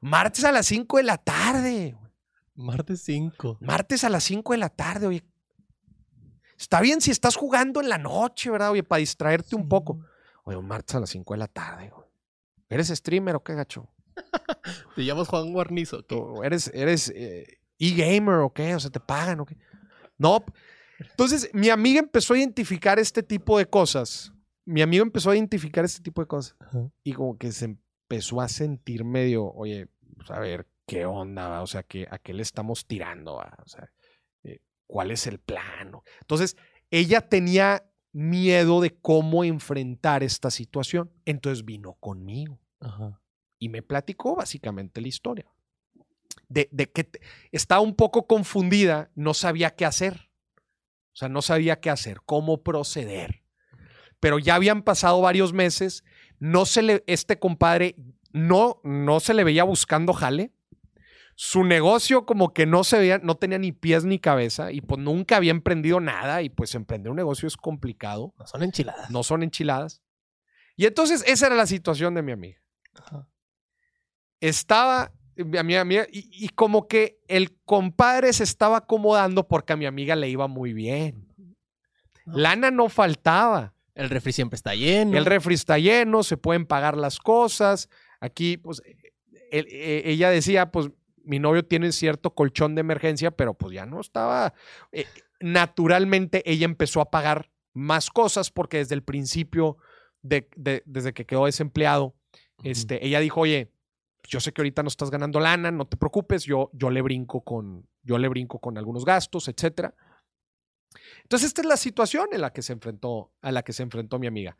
[0.00, 1.96] Martes a las 5 de la tarde.
[2.54, 3.58] Martes 5.
[3.60, 5.24] Martes a las 5 de la tarde, oye.
[6.56, 8.70] Está bien si estás jugando en la noche, ¿verdad?
[8.70, 10.00] Oye, para distraerte un poco.
[10.44, 12.06] Oye, un martes a las 5 de la tarde, güey.
[12.68, 13.88] ¿Eres streamer o qué, gacho?
[14.94, 16.06] Te llamas Juan Guarnizo.
[16.06, 16.14] ¿qué?
[16.14, 18.74] ¿O ¿Eres, eres eh, e-gamer o qué?
[18.74, 19.56] O sea, ¿te pagan o qué?
[20.16, 20.44] No.
[20.98, 24.32] Entonces, mi amiga empezó a identificar este tipo de cosas.
[24.64, 26.56] Mi amigo empezó a identificar este tipo de cosas.
[27.02, 31.48] Y como que se empezó a sentir medio, oye, pues, a ver, ¿qué onda?
[31.48, 31.62] va?
[31.62, 33.36] O sea, ¿qué, ¿a qué le estamos tirando?
[33.36, 33.56] va?
[33.64, 33.90] O sea,
[34.44, 36.02] eh, ¿cuál es el plano?
[36.20, 36.56] Entonces,
[36.90, 41.12] ella tenía miedo de cómo enfrentar esta situación.
[41.24, 43.20] Entonces vino conmigo Ajá.
[43.58, 45.46] y me platicó básicamente la historia.
[46.48, 47.20] De, de que te-
[47.50, 50.30] estaba un poco confundida, no sabía qué hacer.
[51.12, 53.42] O sea, no sabía qué hacer, cómo proceder.
[54.20, 56.04] Pero ya habían pasado varios meses,
[56.38, 57.96] no se le, este compadre
[58.32, 60.52] no, no se le veía buscando jale.
[61.36, 65.00] Su negocio como que no se veía, no tenía ni pies ni cabeza y pues
[65.00, 69.10] nunca había emprendido nada y pues emprender un negocio es complicado, No son enchiladas.
[69.10, 70.02] no son enchiladas.
[70.76, 72.60] Y entonces esa era la situación de mi amiga
[72.94, 73.28] Ajá.
[74.40, 79.76] estaba mi mi amiga y, y como que el compadre se estaba acomodando porque a
[79.76, 81.26] mi amiga le iba muy bien.
[82.24, 82.38] No.
[82.38, 83.74] Lana no faltaba.
[83.96, 85.18] El refri siempre está lleno.
[85.18, 87.88] El refri está lleno, se pueden pagar las cosas.
[88.20, 88.80] Aquí, pues,
[89.50, 90.90] él- eh, ella decía, pues,
[91.24, 94.54] mi novio tiene cierto colchón de emergencia, pero pues ya no estaba.
[94.92, 95.06] eh,
[95.40, 99.76] naturalmente, ella empezó a pagar más cosas porque desde el principio,
[100.22, 102.14] de- de- desde que quedó desempleado,
[102.62, 103.70] este, ella dijo, oye,
[104.26, 107.42] yo sé que ahorita no estás ganando lana, no te preocupes, yo, yo le brinco
[107.42, 109.94] con, yo le brinco con algunos gastos, etcétera.
[111.22, 114.18] Entonces, esta es la situación en la que se enfrentó, a la que se enfrentó
[114.18, 114.56] mi amiga.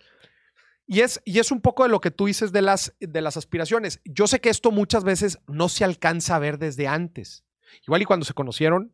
[0.87, 3.37] Y es, y es un poco de lo que tú dices de las, de las
[3.37, 4.01] aspiraciones.
[4.05, 7.45] Yo sé que esto muchas veces no se alcanza a ver desde antes.
[7.87, 8.93] Igual y cuando se conocieron,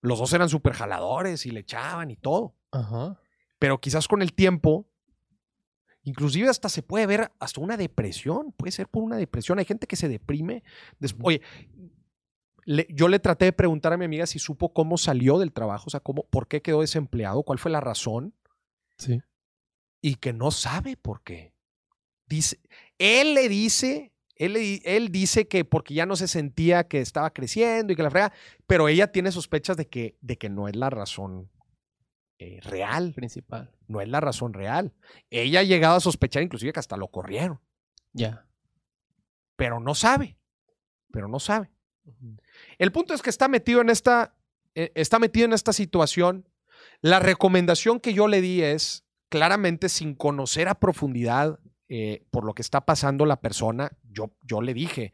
[0.00, 2.56] los dos eran súper jaladores y le echaban y todo.
[2.72, 3.20] Ajá.
[3.60, 4.88] Pero quizás con el tiempo,
[6.02, 8.52] inclusive hasta se puede ver hasta una depresión.
[8.52, 9.58] Puede ser por una depresión.
[9.60, 10.64] Hay gente que se deprime.
[11.22, 11.40] Oye,
[12.64, 15.84] le- yo le traté de preguntar a mi amiga si supo cómo salió del trabajo,
[15.86, 18.34] o sea, cómo, por qué quedó desempleado, cuál fue la razón
[18.98, 19.20] Sí.
[20.06, 21.54] Y que no sabe por qué.
[22.26, 22.60] Dice,
[22.98, 27.90] él le dice, él, él dice que porque ya no se sentía que estaba creciendo
[27.90, 28.30] y que la frega,
[28.66, 31.50] pero ella tiene sospechas de que, de que no es la razón
[32.38, 33.72] eh, real, Principal.
[33.88, 34.92] no es la razón real.
[35.30, 37.58] Ella ha llegado a sospechar inclusive que hasta lo corrieron,
[38.12, 38.46] Ya.
[39.56, 40.36] pero no sabe,
[41.12, 41.70] pero no sabe.
[42.76, 44.34] El punto es que está metido en esta,
[44.74, 46.46] eh, está metido en esta situación.
[47.00, 49.03] La recomendación que yo le di es,
[49.34, 51.58] claramente sin conocer a profundidad
[51.88, 55.12] eh, por lo que está pasando la persona, yo, yo le dije,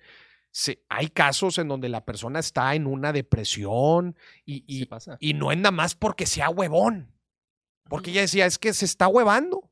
[0.50, 4.14] se- hay casos en donde la persona está en una depresión
[4.44, 7.14] y, y- no es nada más porque sea huevón.
[7.88, 9.70] Porque ella decía, es que se está huevando.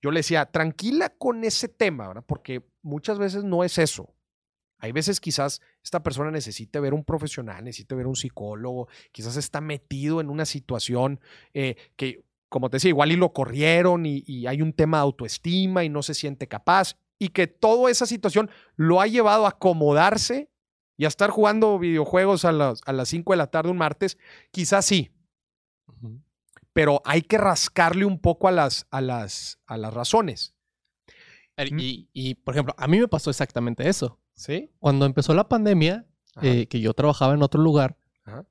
[0.00, 2.24] Yo le decía, tranquila con ese tema, ¿verdad?
[2.26, 4.14] Porque muchas veces no es eso.
[4.78, 9.60] Hay veces quizás esta persona necesite ver un profesional, necesite ver un psicólogo, quizás está
[9.60, 11.20] metido en una situación
[11.52, 12.23] eh, que,
[12.54, 15.88] como te decía, igual y lo corrieron y, y hay un tema de autoestima y
[15.88, 20.52] no se siente capaz y que toda esa situación lo ha llevado a acomodarse
[20.96, 24.18] y a estar jugando videojuegos a las, a las 5 de la tarde un martes,
[24.52, 25.10] quizás sí,
[26.72, 30.54] pero hay que rascarle un poco a las, a las, a las razones.
[31.56, 31.76] Mm.
[31.80, 34.20] Y, y, por ejemplo, a mí me pasó exactamente eso.
[34.34, 34.70] ¿Sí?
[34.78, 36.06] Cuando empezó la pandemia,
[36.40, 38.46] eh, que yo trabajaba en otro lugar, Ajá.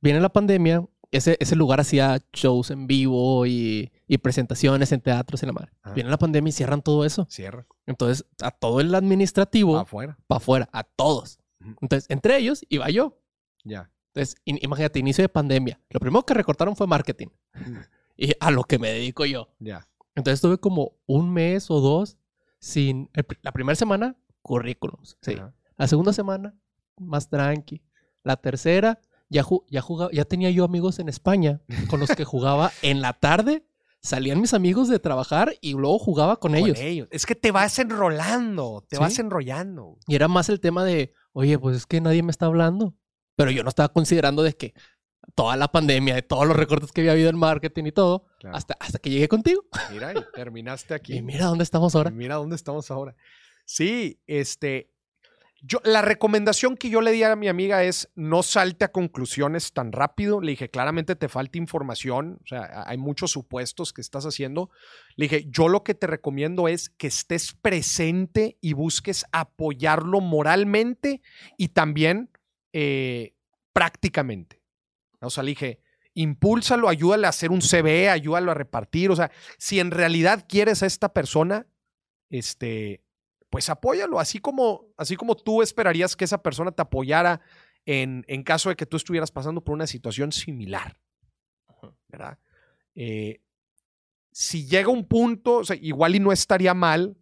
[0.00, 5.42] viene la pandemia, ese, ese lugar hacía shows en vivo y, y presentaciones en teatros
[5.42, 5.72] y la madre.
[5.82, 5.94] Ajá.
[5.94, 7.26] Viene la pandemia y cierran todo eso.
[7.30, 7.66] Cierra.
[7.86, 10.18] Entonces, a todo el administrativo, Afuera.
[10.26, 11.38] para afuera, a todos.
[11.80, 13.18] Entonces, entre ellos iba yo.
[13.64, 13.90] Ya.
[14.14, 15.80] Entonces, in- imagínate, inicio de pandemia.
[15.90, 17.28] Lo primero que recortaron fue marketing.
[18.20, 19.48] Y a lo que me dedico yo.
[19.60, 19.88] Ya.
[20.16, 22.16] Entonces tuve como un mes o dos
[22.58, 23.08] sin...
[23.12, 25.16] el la primera semana, currículums.
[25.22, 25.36] Sí.
[25.76, 26.52] La segunda semana,
[26.96, 27.80] más tranqui.
[28.24, 31.60] La tercera, ya, ju- ya, jugaba, ya tenía yo amigos en España
[31.90, 33.64] con los que jugaba en la tarde.
[34.00, 37.08] Salían mis amigos de trabajar y luego jugaba con, Con ellos.
[37.10, 39.00] Es que te vas enrolando, te Sí.
[39.02, 39.98] vas enrollando.
[40.06, 42.94] Y era más el tema de, oye, pues es que nadie me está hablando.
[43.34, 44.72] Pero yo no estaba considerando de que
[45.34, 48.56] toda la pandemia, de todos los recortes que había habido en marketing y todo, Claro.
[48.56, 49.64] hasta, hasta que llegué contigo.
[49.92, 51.16] Mira, y terminaste aquí.
[51.16, 52.10] Y mira dónde estamos ahora.
[52.10, 53.16] Y Mira dónde estamos ahora.
[53.64, 54.92] Sí, este.
[55.60, 59.72] Yo, la recomendación que yo le di a mi amiga es no salte a conclusiones
[59.72, 60.40] tan rápido.
[60.40, 62.38] Le dije, claramente te falta información.
[62.44, 64.70] O sea, hay muchos supuestos que estás haciendo.
[65.16, 71.22] Le dije, yo lo que te recomiendo es que estés presente y busques apoyarlo moralmente
[71.56, 72.30] y también
[72.72, 73.34] eh,
[73.72, 74.62] prácticamente.
[75.20, 75.80] O sea, le dije,
[76.14, 79.10] impúlsalo, ayúdale a hacer un CV, ayúdalo a repartir.
[79.10, 81.66] O sea, si en realidad quieres a esta persona,
[82.30, 83.02] este,
[83.50, 87.40] pues apóyalo, así como, así como tú esperarías que esa persona te apoyara
[87.86, 91.00] en, en caso de que tú estuvieras pasando por una situación similar.
[92.08, 92.38] ¿Verdad?
[92.94, 93.40] Eh,
[94.32, 97.16] si llega un punto, o sea, igual y no estaría mal,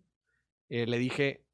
[0.69, 1.45] eh, le dije,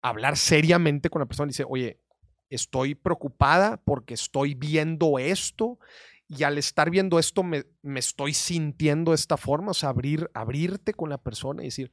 [0.00, 1.48] hablar seriamente con la persona.
[1.48, 2.00] Dice, oye,
[2.48, 5.78] estoy preocupada porque estoy viendo esto
[6.28, 10.30] y al estar viendo esto me, me estoy sintiendo de esta forma, o sea, abrir,
[10.34, 11.92] abrirte con la persona y decir,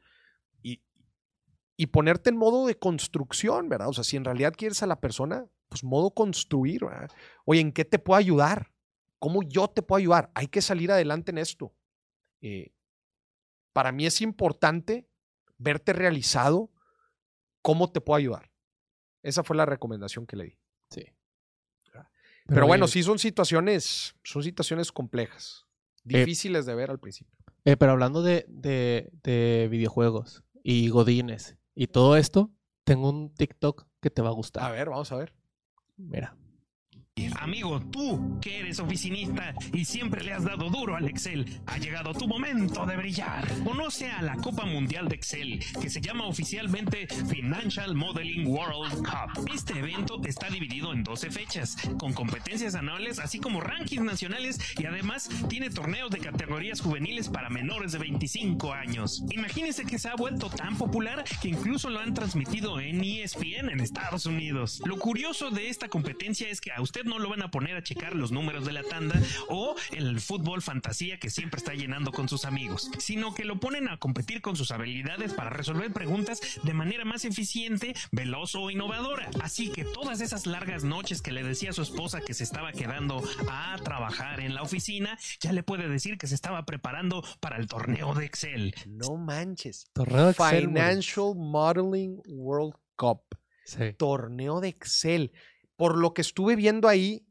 [1.82, 3.88] y ponerte en modo de construcción, ¿verdad?
[3.88, 7.10] O sea, si en realidad quieres a la persona, pues modo construir, ¿verdad?
[7.46, 8.74] Oye, ¿en qué te puedo ayudar?
[9.18, 10.30] ¿Cómo yo te puedo ayudar?
[10.34, 11.74] Hay que salir adelante en esto.
[12.42, 12.74] Eh,
[13.72, 15.08] para mí es importante
[15.58, 16.70] verte realizado.
[17.62, 18.52] ¿Cómo te puedo ayudar?
[19.24, 20.58] Esa fue la recomendación que le di.
[20.90, 21.06] Sí.
[22.46, 25.66] Pero, bueno, sí son situaciones, son situaciones complejas,
[26.04, 27.38] difíciles de ver al principio.
[27.64, 32.52] eh, pero hablando de, de- de videojuegos y godines y todo esto,
[32.84, 34.66] tengo un TikTok que te va a gustar.
[34.66, 35.34] A ver, vamos a ver.
[35.96, 36.36] Mira.
[37.40, 42.14] Amigo, tú que eres oficinista y siempre le has dado duro al Excel, ha llegado
[42.14, 43.48] tu momento de brillar.
[43.64, 49.50] Conoce a la Copa Mundial de Excel, que se llama oficialmente Financial Modeling World Cup.
[49.54, 54.86] Este evento está dividido en 12 fechas, con competencias anuales, así como rankings nacionales y
[54.86, 59.24] además tiene torneos de categorías juveniles para menores de 25 años.
[59.32, 63.80] Imagínense que se ha vuelto tan popular que incluso lo han transmitido en ESPN en
[63.80, 64.82] Estados Unidos.
[64.86, 67.84] Lo curioso de esta competencia es que a usted no lo van a poner a
[67.84, 72.30] checar los números de la tanda o el fútbol fantasía que siempre está llenando con
[72.30, 76.74] sus amigos, sino que lo ponen a competir con sus habilidades para resolver preguntas de
[76.74, 79.30] manera más eficiente, veloz o innovadora.
[79.42, 82.72] Así que todas esas largas noches que le decía a su esposa que se estaba
[82.72, 87.58] quedando a trabajar en la oficina, ya le puede decir que se estaba preparando para
[87.58, 88.76] el torneo de Excel.
[88.86, 89.90] No manches.
[89.94, 90.68] Torneo de Excel.
[90.68, 93.22] Financial Modeling World Cup.
[93.66, 93.94] Sí.
[93.98, 95.32] Torneo de Excel.
[95.80, 97.26] Por lo que estuve viendo ahí,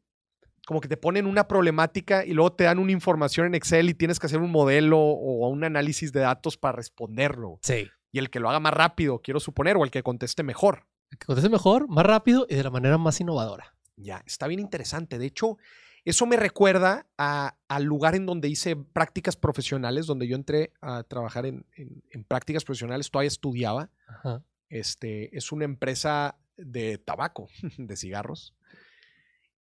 [0.67, 3.95] como que te ponen una problemática y luego te dan una información en Excel y
[3.95, 7.59] tienes que hacer un modelo o un análisis de datos para responderlo.
[7.63, 7.89] Sí.
[8.11, 10.87] Y el que lo haga más rápido, quiero suponer, o el que conteste mejor.
[11.11, 13.75] El que conteste mejor, más rápido y de la manera más innovadora.
[13.97, 15.19] Ya, está bien interesante.
[15.19, 15.59] De hecho,
[16.07, 21.45] eso me recuerda al lugar en donde hice prácticas profesionales, donde yo entré a trabajar
[21.45, 23.91] en, en- en prácticas profesionales, todavía estudiaba.
[24.07, 24.43] Ajá.
[24.71, 27.49] Este, es una empresa de tabaco,
[27.79, 28.55] de cigarros.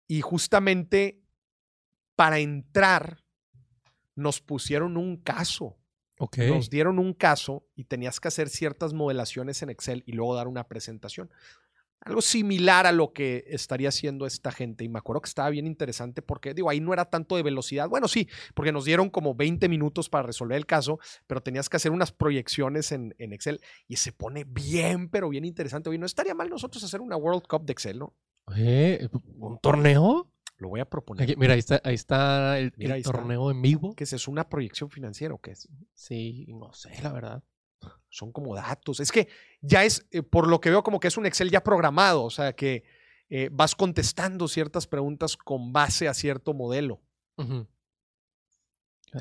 [0.08, 1.22] Y justamente
[2.16, 3.24] para entrar
[4.16, 5.78] nos pusieron un caso.
[6.38, 10.48] Nos dieron un caso y tenías que hacer ciertas modelaciones en Excel y luego dar
[10.48, 11.30] una presentación.
[12.06, 14.84] Algo similar a lo que estaría haciendo esta gente.
[14.84, 17.90] Y me acuerdo que estaba bien interesante porque, digo, ahí no era tanto de velocidad.
[17.90, 21.78] Bueno, sí, porque nos dieron como 20 minutos para resolver el caso, pero tenías que
[21.78, 25.90] hacer unas proyecciones en, en Excel y se pone bien, pero bien interesante.
[25.90, 28.14] Oye, no estaría mal nosotros hacer una World Cup de Excel, ¿no?
[28.46, 29.10] Oye,
[29.40, 30.30] ¿un torneo?
[30.58, 31.24] Lo voy a proponer.
[31.24, 33.12] Aquí- mira, ahí está, ahí está el, Mira, el ahí está.
[33.14, 33.96] torneo en vivo.
[33.96, 34.30] ¿Qué es eso?
[34.30, 35.68] ¿Una proyección financiera o qué es?
[35.94, 37.44] Sí, no sé, la verdad.
[38.10, 39.00] Son como datos.
[39.00, 39.28] Es que
[39.62, 42.24] ya es, eh, por lo que veo, como que es un Excel ya programado.
[42.24, 42.84] O sea, que
[43.30, 47.02] eh, vas contestando ciertas preguntas con base a cierto modelo.
[47.38, 47.68] Ujú.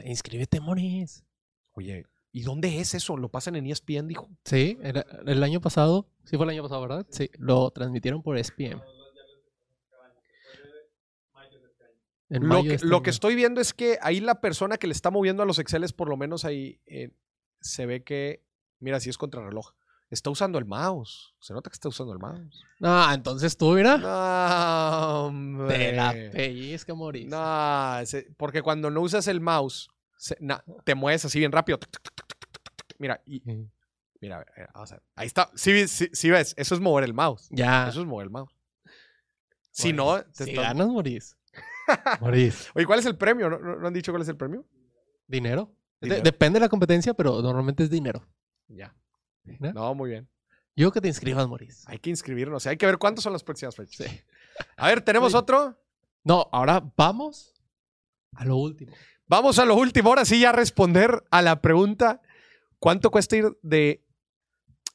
[0.05, 1.24] Inscríbete, Moris.
[1.72, 3.16] Oye, ¿y dónde es eso?
[3.16, 4.28] ¿Lo pasan en ESPN, dijo?
[4.44, 7.06] Sí, el, el año pasado, sí fue el año pasado, ¿verdad?
[7.10, 8.39] Sí, lo transmitieron por.
[12.31, 14.93] En Lo que, este lo que estoy viendo es que ahí la persona que le
[14.93, 17.10] está moviendo a los Exceles, por lo menos ahí eh,
[17.65, 18.45] se ve que,
[18.81, 19.73] mira, si es contrarreloj.
[20.11, 21.35] Está usando el mouse.
[21.41, 22.62] Se nota que está usando el mouse.
[22.78, 23.97] No, entonces tú, mira.
[23.97, 25.77] No, hombre.
[25.77, 27.27] Te la pellizca, Moris.
[27.27, 31.78] No, ese- porque cuando no usas el mouse, se- na- te mueves así bien rápido.
[32.99, 33.43] Mira, y,
[34.20, 35.03] mira, a ver, eh, vamos a ver.
[35.16, 35.51] Ahí está.
[35.57, 37.49] Sí, sí, sí ves, eso es mover el mouse.
[37.51, 37.89] Ya.
[37.89, 38.53] Eso es mover el mouse.
[39.73, 41.36] Si no, te si estás- ganas, Moris.
[42.20, 42.70] Moris.
[42.74, 43.51] Oye, ¿cuál es el premio?
[43.51, 44.65] ¿No, no- no han dicho cuál es el premio?
[45.27, 45.74] ¿Dinero?
[46.09, 48.26] De- depende de la competencia, pero normalmente es dinero.
[48.68, 48.94] Ya.
[49.60, 49.72] ¿No?
[49.72, 50.28] No, muy bien.
[50.76, 51.85] Yo que te inscribas, Moris.
[51.86, 52.66] Hay que inscribirnos.
[52.66, 54.06] Hay que ver cuántas son las próximas fechas.
[54.76, 55.39] A ver, ¿tenemos Sí.
[55.39, 55.78] otro?
[56.24, 57.52] No, ahora vamos
[58.35, 58.93] a lo último.
[59.26, 60.09] Vamos a lo último.
[60.09, 62.20] Ahora sí, ya responder a la pregunta:
[62.78, 64.05] ¿cuánto cuesta ir de.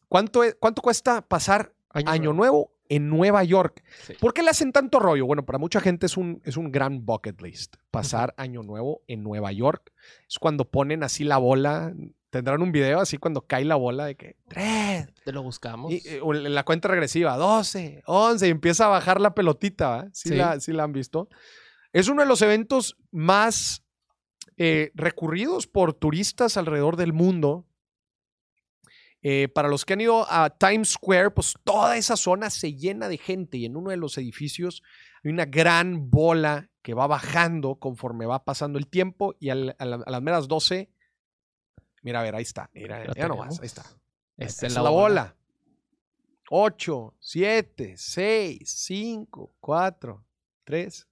[0.08, 3.84] ¿Cuánto, cuánto cuesta pasar Año, Nuevo en Nueva York?
[4.06, 4.14] Sí.
[4.20, 5.26] ¿Por qué le hacen tanto rollo?
[5.26, 7.76] Bueno, para mucha gente es un, es un gran bucket list.
[7.92, 9.94] Pasar Año Nuevo en Nueva York.
[10.28, 11.94] Es cuando ponen así la bola.
[12.30, 14.36] Tendrán un video así cuando cae la bola de que.
[14.48, 15.08] ¡Tres!
[15.24, 15.92] Te lo buscamos.
[15.92, 20.10] Y, eh, la cuenta regresiva, 12, 11, y empieza a bajar la pelotita.
[20.12, 20.36] ¿Sí, Sí.
[20.36, 21.30] La, sí la han visto.
[21.94, 23.84] Es uno de los eventos más
[24.58, 27.66] eh, recurridos por turistas alrededor del mundo.
[29.22, 33.10] Eh, para los que han ido a Times Square, pues toda esa zona se llena
[33.10, 34.82] de gente y en uno de los edificios
[35.24, 39.86] hay una gran bola que va bajando conforme va pasando el tiempo y al- a,
[39.86, 40.90] la- a las meras 12,
[42.02, 43.84] mira, a ver, ahí está, mira, La mira nomás, ahí está.
[44.38, 45.36] Esa es la bola.
[46.52, 50.26] 8, 7, 6, 5, 4,
[50.64, 51.08] 3,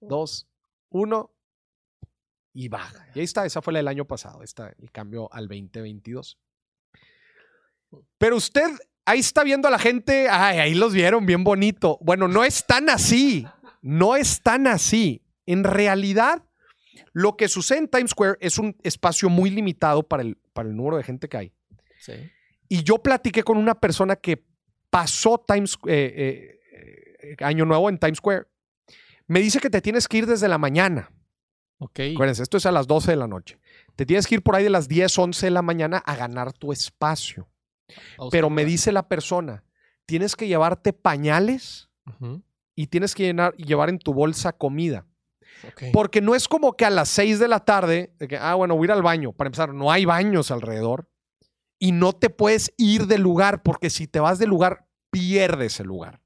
[0.00, 0.48] 2,
[0.90, 1.34] 1
[2.54, 3.06] y baja.
[3.14, 6.38] Y ahí está, esa fue la del año pasado, está el cambio al 2022.
[8.18, 8.70] Pero usted
[9.04, 11.98] ahí está viendo a la gente, ay, ahí los vieron bien bonito.
[12.02, 13.46] Bueno, no es tan así,
[13.80, 15.22] no es tan así.
[15.46, 16.44] En realidad,
[17.12, 20.76] lo que sucede en Times Square es un espacio muy limitado para el, para el
[20.76, 21.52] número de gente que hay.
[22.00, 22.12] Sí.
[22.68, 24.44] Y yo platiqué con una persona que
[24.90, 26.60] pasó Times, eh, eh,
[27.22, 28.46] eh, Año Nuevo en Times Square.
[29.26, 31.10] Me dice que te tienes que ir desde la mañana.
[31.78, 32.00] Ok.
[32.12, 33.58] Acuérdense, esto es a las 12 de la noche.
[33.96, 36.52] Te tienes que ir por ahí de las 10, 11 de la mañana a ganar
[36.52, 37.48] tu espacio.
[38.30, 39.64] Pero me dice la persona,
[40.06, 41.88] tienes que llevarte pañales
[42.74, 45.06] y tienes que llenar- llevar en tu bolsa comida.
[45.92, 48.76] Porque no es como que a las 6 de la tarde, de que, ah, bueno,
[48.76, 49.32] voy a ir al baño.
[49.32, 51.08] Para empezar, no hay baños alrededor
[51.78, 55.86] y no te puedes ir del lugar porque si te vas del lugar, pierdes el
[55.88, 56.20] lugar.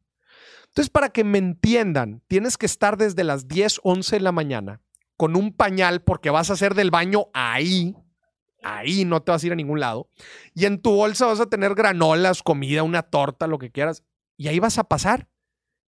[0.69, 4.81] Entonces, para que me entiendan, tienes que estar desde las 10, 11 de la mañana
[5.17, 7.95] con un pañal porque vas a hacer del baño ahí.
[8.63, 10.09] Ahí no te vas a ir a ningún lado.
[10.55, 14.05] Y en tu bolsa vas a tener granolas, comida, una torta, lo que quieras.
[14.37, 15.29] Y ahí vas a pasar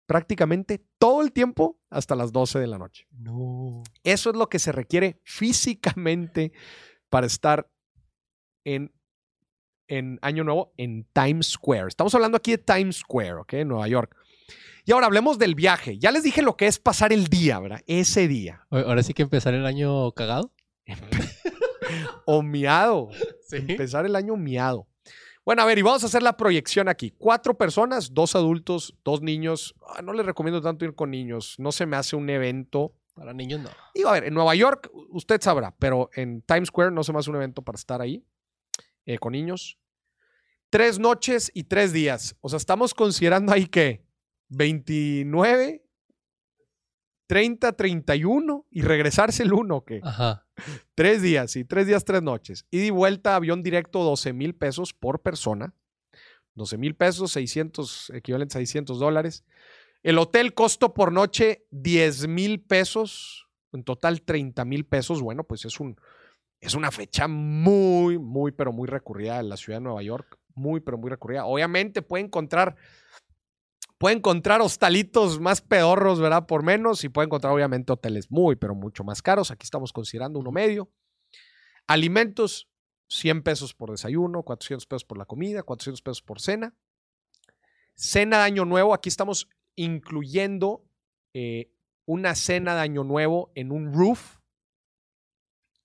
[0.06, 3.06] prácticamente todo el tiempo hasta las 12 de la noche.
[3.10, 3.82] No.
[4.02, 6.52] Eso es lo que se requiere físicamente
[7.08, 7.70] para estar
[8.64, 8.92] en,
[9.88, 11.88] en Año Nuevo en Times Square.
[11.88, 13.52] Estamos hablando aquí de Times Square, ¿ok?
[13.54, 14.16] En Nueva York.
[14.86, 15.98] Y ahora hablemos del viaje.
[15.98, 17.80] Ya les dije lo que es pasar el día, ¿verdad?
[17.86, 18.66] Ese día.
[18.70, 20.52] Ahora sí que empezar el año cagado.
[22.26, 23.10] O miado.
[23.48, 23.56] Sí.
[23.56, 24.86] Empezar el año miado.
[25.44, 27.10] Bueno, a ver, y vamos a hacer la proyección aquí.
[27.10, 29.74] Cuatro personas, dos adultos, dos niños.
[29.86, 31.56] Ah, no les recomiendo tanto ir con niños.
[31.58, 33.68] No se me hace un evento Para niños no.
[33.94, 37.18] Digo, a ver, en Nueva York, usted sabrá, pero en Times Square no se me
[37.18, 38.24] hace un evento para estar ahí
[39.04, 39.78] eh, con niños.
[40.70, 42.36] Tres noches y tres días.
[42.40, 44.02] O sea, estamos considerando ahí que
[44.48, 45.84] 29,
[47.26, 50.43] 30, 31 y regresarse el 1, que Ajá.
[50.94, 52.66] Tres días, sí, tres días, tres noches.
[52.70, 55.74] Ida y vuelta, avión directo, 12 mil pesos por persona.
[56.54, 59.44] 12 mil pesos, 600, equivalente a 600 dólares.
[60.02, 63.48] El hotel, costo por noche, 10 mil pesos.
[63.72, 65.20] En total, 30 mil pesos.
[65.20, 65.96] Bueno, pues es, un,
[66.60, 70.38] es una fecha muy, muy, pero muy recurrida en la ciudad de Nueva York.
[70.54, 71.46] Muy, pero muy recurrida.
[71.46, 72.76] Obviamente puede encontrar,
[74.04, 76.46] puede encontrar hostalitos más pedorros, ¿verdad?
[76.46, 77.02] Por menos.
[77.04, 79.50] Y puede encontrar, obviamente, hoteles muy, pero mucho más caros.
[79.50, 80.90] Aquí estamos considerando uno medio.
[81.86, 82.68] Alimentos,
[83.08, 86.74] 100 pesos por desayuno, 400 pesos por la comida, 400 pesos por cena.
[87.94, 90.84] Cena de Año Nuevo, aquí estamos incluyendo
[91.32, 91.72] eh,
[92.04, 94.36] una cena de Año Nuevo en un roof,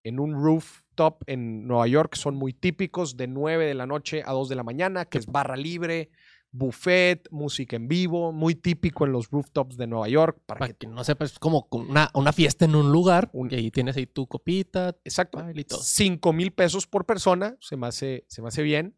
[0.04, 4.34] en un rooftop en Nueva York, son muy típicos, de 9 de la noche a
[4.34, 6.12] 2 de la mañana, que es barra libre,
[6.52, 10.40] buffet, música en vivo, muy típico en los rooftops de Nueva York.
[10.46, 13.30] Para Para que, que no sepas, es como una, una fiesta en un lugar.
[13.34, 14.96] Un- y ahí tienes ahí tu copita.
[15.04, 15.80] exacto, y todo.
[15.82, 18.96] 5 mil pesos por persona, se me hace, se me hace bien.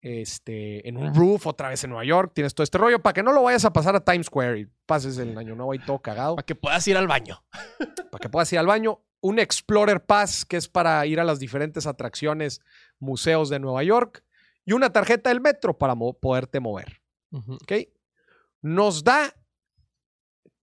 [0.00, 3.22] Este, en un roof, otra vez en Nueva York, tienes todo este rollo, para que
[3.24, 5.98] no lo vayas a pasar a Times Square y pases el año nuevo ahí todo
[6.00, 6.36] cagado.
[6.36, 7.42] Para que puedas ir al baño.
[8.10, 9.00] para que puedas ir al baño.
[9.20, 12.60] Un Explorer Pass, que es para ir a las diferentes atracciones,
[13.00, 14.22] museos de Nueva York.
[14.68, 17.00] Y una tarjeta del metro para mo- poderte mover.
[17.62, 17.72] ¿ok?
[18.60, 19.34] Nos da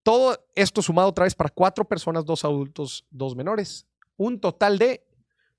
[0.03, 3.87] todo esto sumado otra vez para cuatro personas, dos adultos, dos menores.
[4.19, 5.07] Un total de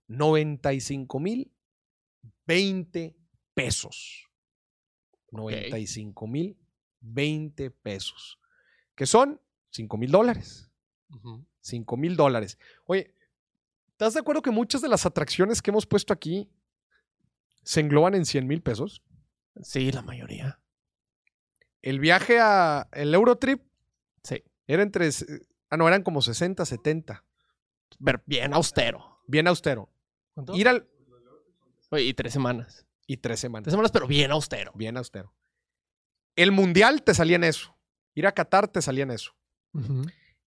[0.08, 1.52] 95 mil
[2.46, 3.16] 20
[3.56, 4.30] pesos.
[5.32, 6.58] 95 mil
[7.02, 8.40] 20 pesos.
[8.96, 9.42] Que son
[9.72, 10.70] 5 mil dólares.
[11.10, 11.46] Ujú.
[11.62, 12.58] 5 mil dólares.
[12.86, 13.16] Oye,
[13.90, 16.50] ¿estás de acuerdo que muchas de las atracciones que hemos puesto aquí
[17.66, 19.02] se engloban en 100 mil pesos?
[19.62, 20.60] Sí, la mayoría.
[21.82, 23.62] El viaje a el Eurotrip
[24.24, 24.44] Sí.
[24.68, 25.10] era entre.
[25.70, 27.24] Ah, no, eran como 60, 70.
[28.04, 29.20] Pero bien austero.
[29.28, 29.90] Bien austero.
[30.34, 30.56] ¿Cuánto?
[30.56, 30.88] Ir al.
[31.92, 32.86] Oye, y tres semanas.
[33.08, 33.64] Y tres semanas.
[33.66, 34.72] Tres semanas, pero bien austero.
[34.76, 35.34] Bien austero.
[36.36, 37.78] El mundial te salía en eso.
[38.16, 39.36] Ir a Qatar te salía en eso.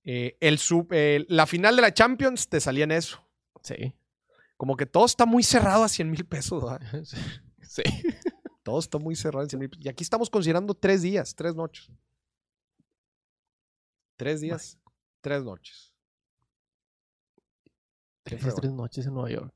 [0.05, 3.25] Eh, el sub- eh, la final de la Champions te salía en eso.
[3.63, 3.95] Sí.
[4.59, 6.63] Como que todo está muy cerrado a 100 mil pesos.
[6.63, 6.81] ¿verdad?
[7.63, 7.83] Sí.
[8.63, 9.85] Todo está muy cerrado en 100 mil pesos.
[9.87, 11.91] Y aquí estamos considerando tres días, tres noches.
[14.17, 14.79] Tres días,
[15.21, 15.95] tres noches.
[18.25, 19.53] Tres, tres noches en Nueva York.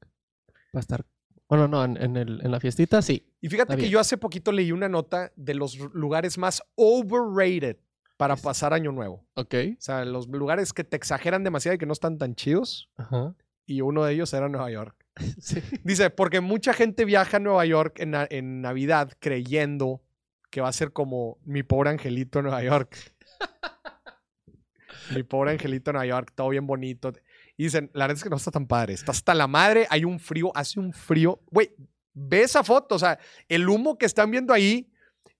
[0.75, 1.05] Va a estar.
[1.49, 3.31] Bueno, no, en, en el- en la fiestita sí.
[3.41, 7.79] Y fíjate que yo hace poquito leí una nota de los lugares más overrated
[8.17, 9.27] para pasar Año Nuevo.
[9.35, 9.55] Ok.
[9.77, 12.89] O sea, los lugares que te exageran demasiado y que no están tan chidos.
[12.97, 13.35] Ajá.
[13.67, 14.97] Y uno de ellos era Nueva York.
[15.41, 15.63] Sí.
[15.85, 20.03] Dice, porque mucha gente viaja a Nueva York en, en Navidad creyendo
[20.51, 22.97] que va a ser como mi pobre angelito en Nueva York.
[25.15, 27.13] mi pobre angelito en Nueva York, todo bien bonito.
[27.57, 28.95] Y dicen, la verdad es que no está tan padre.
[28.95, 31.41] Está hasta la madre, hay un frío, hace un frío.
[31.51, 31.75] Güey,
[32.13, 32.95] ve esa foto.
[32.95, 33.19] O sea,
[33.49, 34.92] el humo que están viendo ahí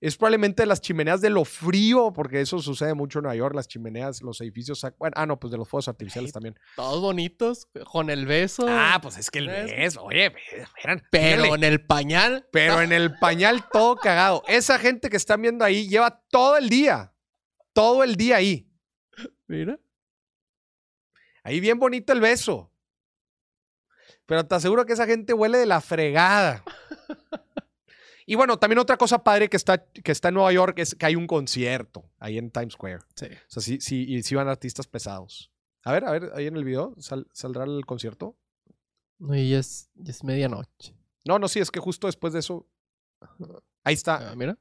[0.07, 3.55] es probablemente las chimeneas de lo frío, porque eso sucede mucho en Nueva York.
[3.55, 4.85] Las chimeneas, los edificios.
[4.97, 6.59] Bueno, ah, no, pues de los fuegos artificiales Ay, también.
[6.75, 8.65] Todos bonitos, con el beso.
[8.67, 10.33] Ah, pues es que el beso, oye,
[10.83, 12.45] eran, pero en el pañal.
[12.51, 14.43] pero en el pañal todo cagado.
[14.49, 17.13] Esa gente que están viendo ahí lleva todo el día,
[17.71, 18.69] todo el día ahí.
[19.47, 19.79] Mira.
[21.45, 22.73] Ahí bien bonito el beso.
[24.25, 26.61] Pero te aseguro que esa gente huele de la fregada.
[28.25, 31.05] Y bueno, también otra cosa padre que está, que está en Nueva York es que
[31.05, 32.99] hay un concierto ahí en Times Square.
[33.15, 33.25] Sí.
[33.25, 35.51] O sea, sí, sí, y sí van artistas pesados.
[35.83, 38.37] A ver, a ver, ahí en el video sal- saldrá el concierto.
[39.19, 40.95] No, y ya es, ya es medianoche.
[41.25, 42.67] No, no, sí, es que justo después de eso.
[43.83, 44.31] Ahí está.
[44.31, 44.57] Ah, mira.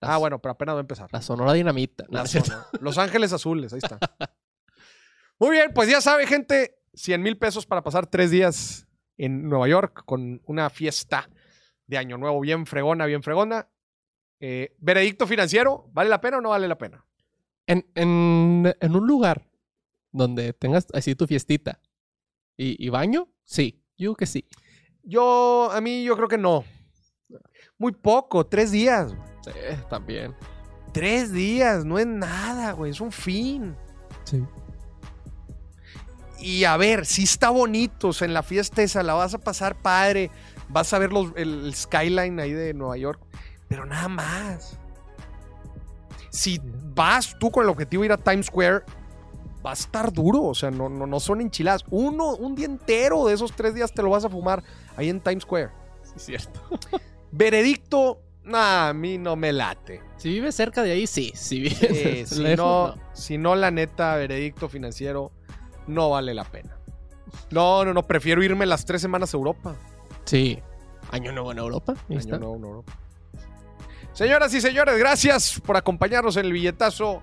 [0.00, 1.08] Ah, bueno, pero apenas va a empezar.
[1.12, 2.04] La Sonora Dinamita.
[2.10, 2.66] No, La zona.
[2.80, 3.98] Los Ángeles Azules, ahí está.
[5.38, 9.68] Muy bien, pues ya sabe, gente, 100 mil pesos para pasar tres días en Nueva
[9.68, 11.28] York con una fiesta
[11.86, 13.68] de Año Nuevo bien fregona, bien fregona.
[14.40, 17.04] Eh, veredicto financiero, ¿vale la pena o no vale la pena?
[17.66, 19.48] En, en, en un lugar
[20.12, 21.80] donde tengas así tu fiestita
[22.56, 23.82] y, y baño, sí.
[23.98, 24.46] Yo que sí.
[25.02, 26.64] Yo, a mí, yo creo que no.
[27.78, 29.14] Muy poco, tres días.
[29.42, 29.52] Sí,
[29.88, 30.34] también.
[30.92, 33.74] Tres días, no es nada, güey, es un fin.
[34.24, 34.44] Sí.
[36.38, 39.38] Y a ver, sí está bonito, o sea, en la fiesta esa la vas a
[39.38, 40.30] pasar padre,
[40.68, 43.20] vas a ver los, el, el skyline ahí de Nueva York,
[43.68, 44.78] pero nada más.
[46.30, 46.60] Si
[46.94, 48.82] vas tú con el objetivo de ir a Times Square,
[49.64, 51.84] va a estar duro, o sea, no, no, no son enchiladas.
[51.90, 54.62] Uno, un día entero de esos tres días te lo vas a fumar
[54.96, 55.70] ahí en Times Square.
[56.02, 56.60] Sí, cierto.
[57.32, 60.02] Veredicto, nah, a mí no me late.
[60.18, 61.32] Si vives cerca de ahí, sí.
[61.34, 65.32] Si vives Eh, si, lejos, no, si no, la neta, veredicto financiero,
[65.86, 66.76] no vale la pena.
[67.50, 69.76] No, no, no, prefiero irme las tres semanas a Europa.
[70.24, 70.60] Sí.
[71.10, 71.94] Año nuevo en Europa.
[72.08, 72.38] Año está.
[72.38, 72.92] nuevo en Europa.
[74.12, 77.20] Señoras y señores, gracias por acompañarnos en el billetazo.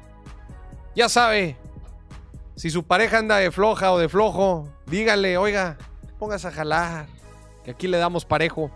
[0.95, 1.57] Ya sabe,
[2.55, 5.77] si su pareja anda de floja o de flojo, dígale, oiga,
[6.19, 7.07] póngase a jalar,
[7.63, 8.69] que aquí le damos parejo.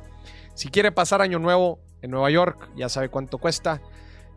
[0.56, 3.82] Si quiere pasar año nuevo en Nueva York, ya sabe cuánto cuesta.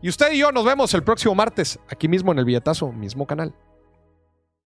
[0.01, 3.25] Y usted y yo nos vemos el próximo martes, aquí mismo en el billetazo, mismo
[3.25, 3.55] canal.